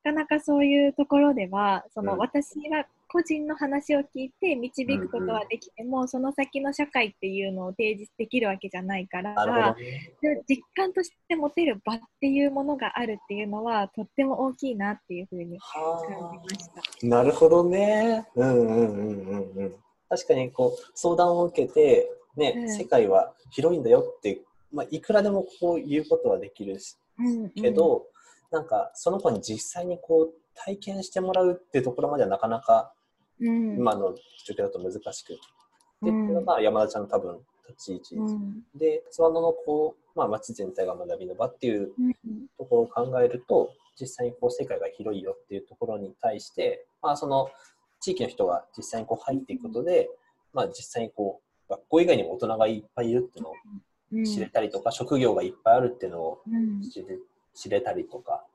[0.04, 2.20] かなかそういうところではそのうん。
[2.20, 10.14] 私が個人の話を聞いて導くことはできてもその先の社会っていうのを提示できるわけじゃないからね。
[10.22, 16.82] で実感として持てる場っていうものがあるっていうのはとっても大きいなっていうふうには感じました。
[16.82, 18.26] あ、なるほどね。
[18.36, 19.76] うんうんうんうんうん。
[20.10, 24.42] 確かにこう相談を受けて、ね、うん世界は広いんだよって、
[24.72, 28.06] まあ、いくらでもこう言うことはできるしうんけど、
[28.52, 32.94] なんかその子に実際にこう体験してもらうっていうところまではなかなか
[33.40, 34.16] うん、今の
[34.46, 35.38] 状況だと難しくて、っ
[36.06, 36.28] てうん。
[36.28, 38.16] いうのが山田ちゃんの多分立ち位置。
[38.16, 38.34] です。
[38.34, 38.64] うん。
[38.76, 42.14] で、津和野のこう、まあ、町全体が学びの場っていううん。
[42.58, 47.50] ところを考えると、実際にこう世界が広いよっていうところに対して、まあ、その
[48.00, 50.10] 地域の人が実際にこう入っていくことで、
[50.54, 53.54] まあ、実際にこう学校以外にも大人がいっぱいいるっていうのを
[54.14, 54.24] うん。
[54.24, 56.82] 知れたりとか、職業がいっぱいあるっていうのをうん。
[56.82, 57.18] 知れ
[57.54, 58.46] 知れたりとか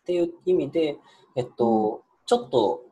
[0.00, 0.96] っていう意味で、
[1.36, 2.85] えっと、ちょっと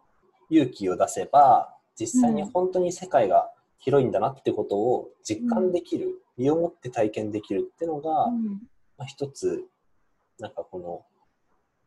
[0.51, 8.63] 勇気を出せば実際に本当に世界が広いんだなってことを実感できる、身をもって体験できるっていうのが、うん
[8.97, 9.65] まあ、一つ
[10.39, 11.05] なんかこの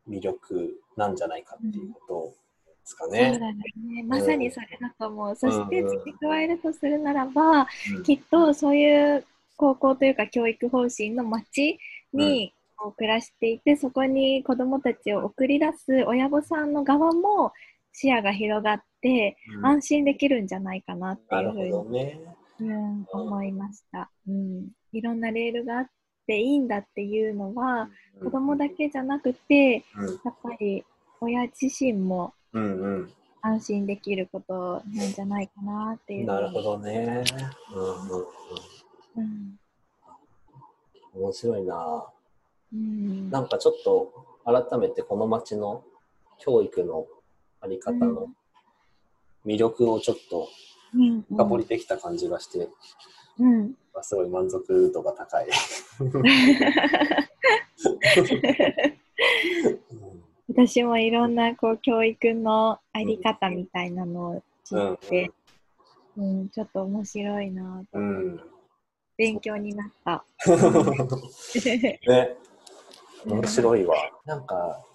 [0.08, 2.34] 魅力なんじゃないかっていうこと
[2.68, 3.40] ですかそうね。
[3.40, 4.04] だね。
[4.08, 5.36] まさにそれだと思う。
[5.36, 9.26] そしてうん付け加えるとするならば、うんきっとそういう
[9.58, 11.80] 高校というか教育方針の街
[12.14, 12.54] に
[12.96, 17.52] 暮らしていて、そこに子どもたちを送り出す親御さんの側も
[18.00, 22.20] 視野が広がって、うん安心できるんじゃないかなってないるうふうにほどね。
[22.60, 24.68] うん、思いました、うん。
[24.92, 25.88] いろんなレールがあっ
[26.28, 27.90] ていいんだっていうのは、
[28.24, 30.86] 子供だけじゃなくて、うんやっぱり
[31.22, 36.28] 親自身もうんうん安心できることなんじゃないかなっていうう。
[36.28, 37.24] なるほどね。
[37.74, 38.26] うんうんうん
[39.18, 39.60] うん。
[41.16, 42.06] 面白いな。
[42.74, 43.30] うん。
[43.32, 44.14] なんかちょっと
[44.46, 45.84] 改めてこの町の
[46.38, 47.08] 教育の
[47.68, 48.28] あり方の
[49.46, 50.48] 魅力をちょっと
[50.94, 52.70] うん深掘りできた感じがして、
[53.40, 53.74] うん。
[54.02, 55.48] すごい満足度が高い。
[60.48, 65.32] 私もいろんなこう教育のあり方みたいなのを知って、
[66.16, 68.10] うん、ちょっと面白いなとうん。
[68.10, 68.42] うん
[69.18, 70.24] 勉強になった。
[72.08, 72.38] ね、
[73.26, 73.96] 面白いわ。
[74.26, 74.86] なんか、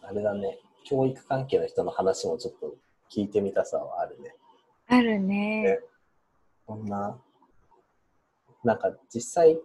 [0.00, 2.74] あれだね、教育関係の人の話もちょっと
[3.10, 4.34] 聞いてみたさはあるね。
[4.88, 5.80] あるねね。
[6.66, 7.18] こんな、
[8.62, 9.58] なんか実際、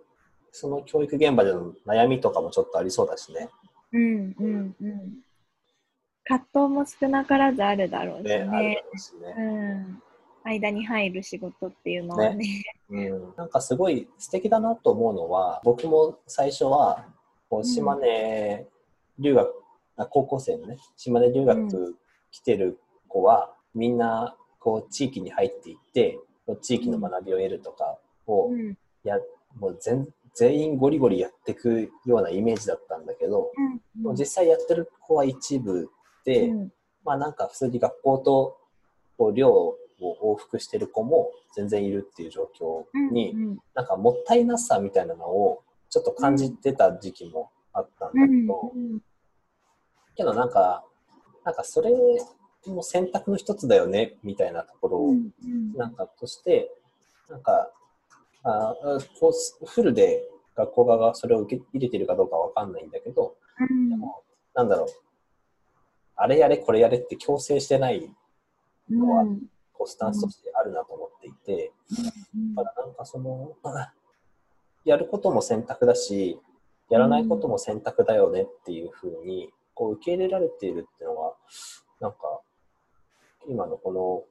[0.51, 3.49] その教育現場での悩みとかもちょっとありそうだしね。
[3.91, 5.19] うんうんうん。
[6.23, 8.83] 葛藤も少なからずあるだろうしね、あるだね。
[8.83, 9.35] ろうしね。
[9.37, 10.03] うん。
[10.43, 12.63] 間に入る仕事っていうのはね。
[12.89, 17.05] うん、なんかすごい素敵だなと思うのは僕も最初は
[17.49, 18.65] こう島根
[19.19, 19.51] 留学、あ
[20.05, 21.95] 高校生のね島根留う学
[22.31, 26.19] 来てる子は、みんなこう地域に入っていって
[26.61, 27.97] 地域の学びを得るとか、
[28.27, 28.77] をうん。
[29.03, 29.17] や、
[29.59, 35.89] もう全全員ゴリゴリやっていくようなイメージだったんだけど、うん実際やってる子は一部
[36.23, 36.71] で、うん。
[37.03, 38.57] まあなんか普通に学校と
[39.17, 48.99] こう寮を往復してる子も全然いるっていう状況に、うんなんかもったいなさみたいなのをちょっと感じてた時期もあったんだうんけど、うん
[50.19, 50.83] けどなんか、
[51.45, 51.91] なんかそれ
[52.67, 55.31] も選択の一つだよねみたいなところを、うん
[55.77, 56.69] なんかとして、
[57.29, 57.71] なんか、
[58.43, 58.75] あ
[59.19, 63.37] こうフルで学校側がそれを受け入れてるかどうかわかんないんだけど、
[63.69, 63.89] うん。
[63.89, 64.87] でもなんだろう、
[66.17, 68.11] あれやれこれやれって強制してない
[68.89, 69.39] のは、うん。
[69.71, 71.71] こうスタンスとしてあるなと思っていて、
[72.35, 72.55] うん。
[72.55, 73.55] だからなんかその、
[74.83, 76.41] やることも選択だし、
[76.89, 81.33] やらないことも選択だよねっていうふうに、こう受け入れられているっていうのは、
[82.01, 82.17] なんか、
[83.47, 84.27] 今のこ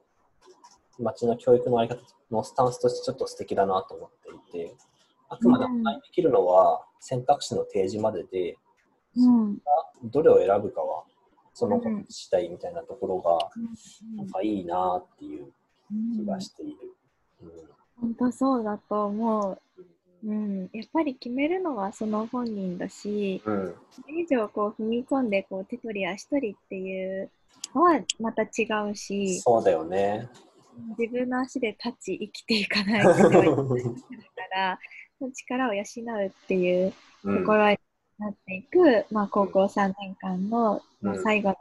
[0.99, 1.99] の街の教育のあり方
[2.31, 4.11] のスタンスとしてちょっと素敵だなと思っ
[4.51, 4.75] ていて、
[5.31, 8.59] あくまでもできるのは選択肢の提示までで、
[9.17, 9.59] うん
[10.05, 11.03] どれを選ぶかは
[11.55, 13.51] その子次第みたいなところが、
[14.17, 15.51] なんかいいなっていう
[16.15, 16.77] 気がしている。
[17.43, 17.51] うん
[18.01, 19.61] 本当そうだと思う。
[20.25, 23.75] うん、やっぱり決めるのはその本人だし、うん。
[23.91, 27.31] それ以上こう踏み込んでこう手取り足取りっていう
[27.75, 30.29] のはまた違うし、そうだよね。
[30.99, 33.59] 自分の足で立ち生きていかないといけないか
[34.53, 34.79] ら、
[35.35, 36.93] 力を養うっていう
[37.25, 37.39] うん。
[37.41, 37.79] ところに
[38.19, 41.55] なっていく、まあ、高校3年間の、まあうん最後の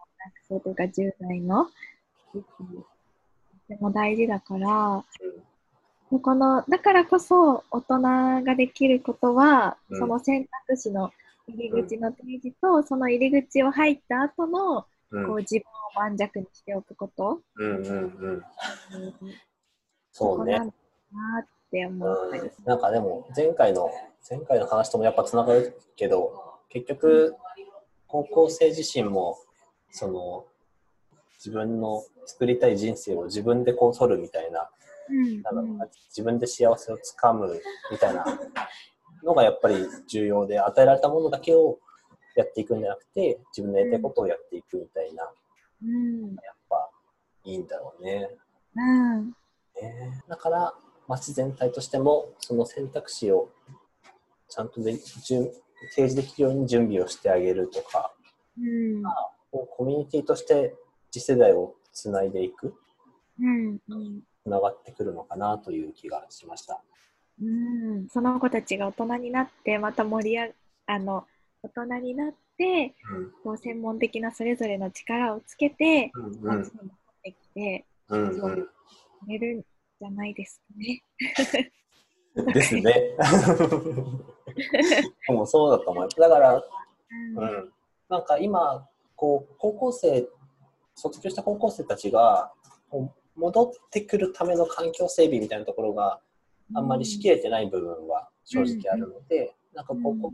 [0.49, 1.67] 学生というか10代の
[2.33, 2.45] 時期
[3.69, 5.03] とても大事だから、
[6.09, 7.99] このだからこそ大人
[8.43, 9.99] ができることは、うん。
[9.99, 11.11] その選択肢の
[11.47, 15.27] 入り口の提示と、その入り口を入った後の、うん。
[15.27, 15.63] こう自分
[16.09, 17.93] を盤石にしておくこと、うんうんうん。
[17.93, 18.43] うん。
[20.11, 20.59] そうね。
[20.59, 20.73] こ
[21.13, 23.91] なって思ったりうん、なんかでも前回の
[24.29, 26.33] 前回の話ともやっぱつながるけど
[26.69, 27.35] 結局
[28.07, 29.37] 高校生自身も
[29.91, 30.45] その
[31.37, 34.69] 自分の作りたい人生を自分でこう取るみたいな
[35.09, 38.25] うんなんだろうな自分で幸せをつかむみたいな
[39.23, 41.79] のがやっぱり重要で与えられたものだけを
[42.35, 45.27] やっていくんじゃなくて自分のやりたいことをやっていくみたいな
[45.83, 46.35] うん。
[46.35, 46.89] やっぱ
[47.43, 48.29] いいんだろうね。
[48.75, 49.27] うん。
[49.27, 50.23] ね。
[50.27, 50.73] だから
[51.07, 53.49] 町全体としてもその選択肢を
[54.49, 55.51] ちゃんとで準
[55.95, 58.13] 提示できるように準備をしてあげるとか
[58.59, 59.03] うん。
[59.51, 60.75] コミュニティとして
[61.11, 62.75] 次世代をつないでいく。
[63.39, 66.81] うんうんつながってくるのかなという気がしました。
[67.41, 70.53] うんその子たちが大人になってまた盛り上
[70.87, 71.25] あの
[71.61, 72.95] 大人になって
[73.43, 76.65] こう専門的なそれぞれの力をつけてうんうんっ
[77.21, 78.69] てきてうんうん
[79.27, 81.03] 寝るんじゃないですかね。
[82.53, 82.83] ですね。
[85.27, 86.09] でもそうだと思う。
[86.17, 86.63] だから、う
[87.35, 87.73] うん、
[88.09, 90.27] なんか今こう高校生
[90.95, 92.51] 卒業した高校生たちが
[93.37, 96.19] 戻ってくるための環境整備みたいなところが
[96.73, 100.33] あんまりしきれてない部分は正直あるので、なんか高校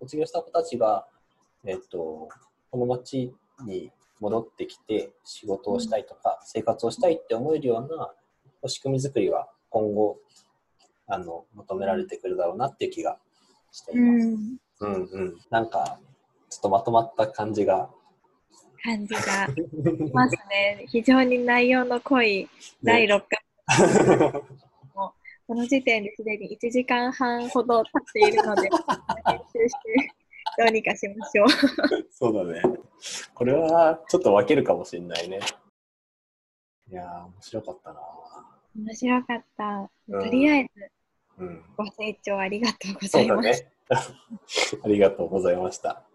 [0.00, 1.06] 卒業した子たちが、
[1.64, 2.28] えっと、
[2.70, 3.34] この町
[3.64, 3.90] に
[4.20, 10.18] 戻ってきて仕事をしたいとか生活をしたいって思えるような仕組み作りは今後
[11.06, 13.18] あの求められてくるだろうなっていう気が
[13.72, 14.26] しています。
[14.26, 15.38] ん、うんうん。
[15.50, 15.98] なんか、
[16.50, 17.90] ちょっとまとまった感じが。
[18.82, 20.84] 感じがしますね。
[20.88, 22.48] 非常に内容の濃い
[22.82, 24.42] 第6回。
[25.46, 28.68] この時点ですでに1時間半ほど経っているので、
[29.26, 30.12] 編集して
[30.58, 31.48] どうにかしましょう。
[32.10, 32.62] そうだね。
[33.32, 35.40] これはちょっと分けるかもしれないね。
[36.90, 38.00] いやー、面白かったな
[38.76, 39.90] 面白かった。
[40.08, 40.90] うんとりあえず
[41.38, 41.64] うん。
[41.76, 43.64] ご清聴ありがとうございました。
[43.64, 43.70] ね。
[44.84, 46.07] ありがとうございました。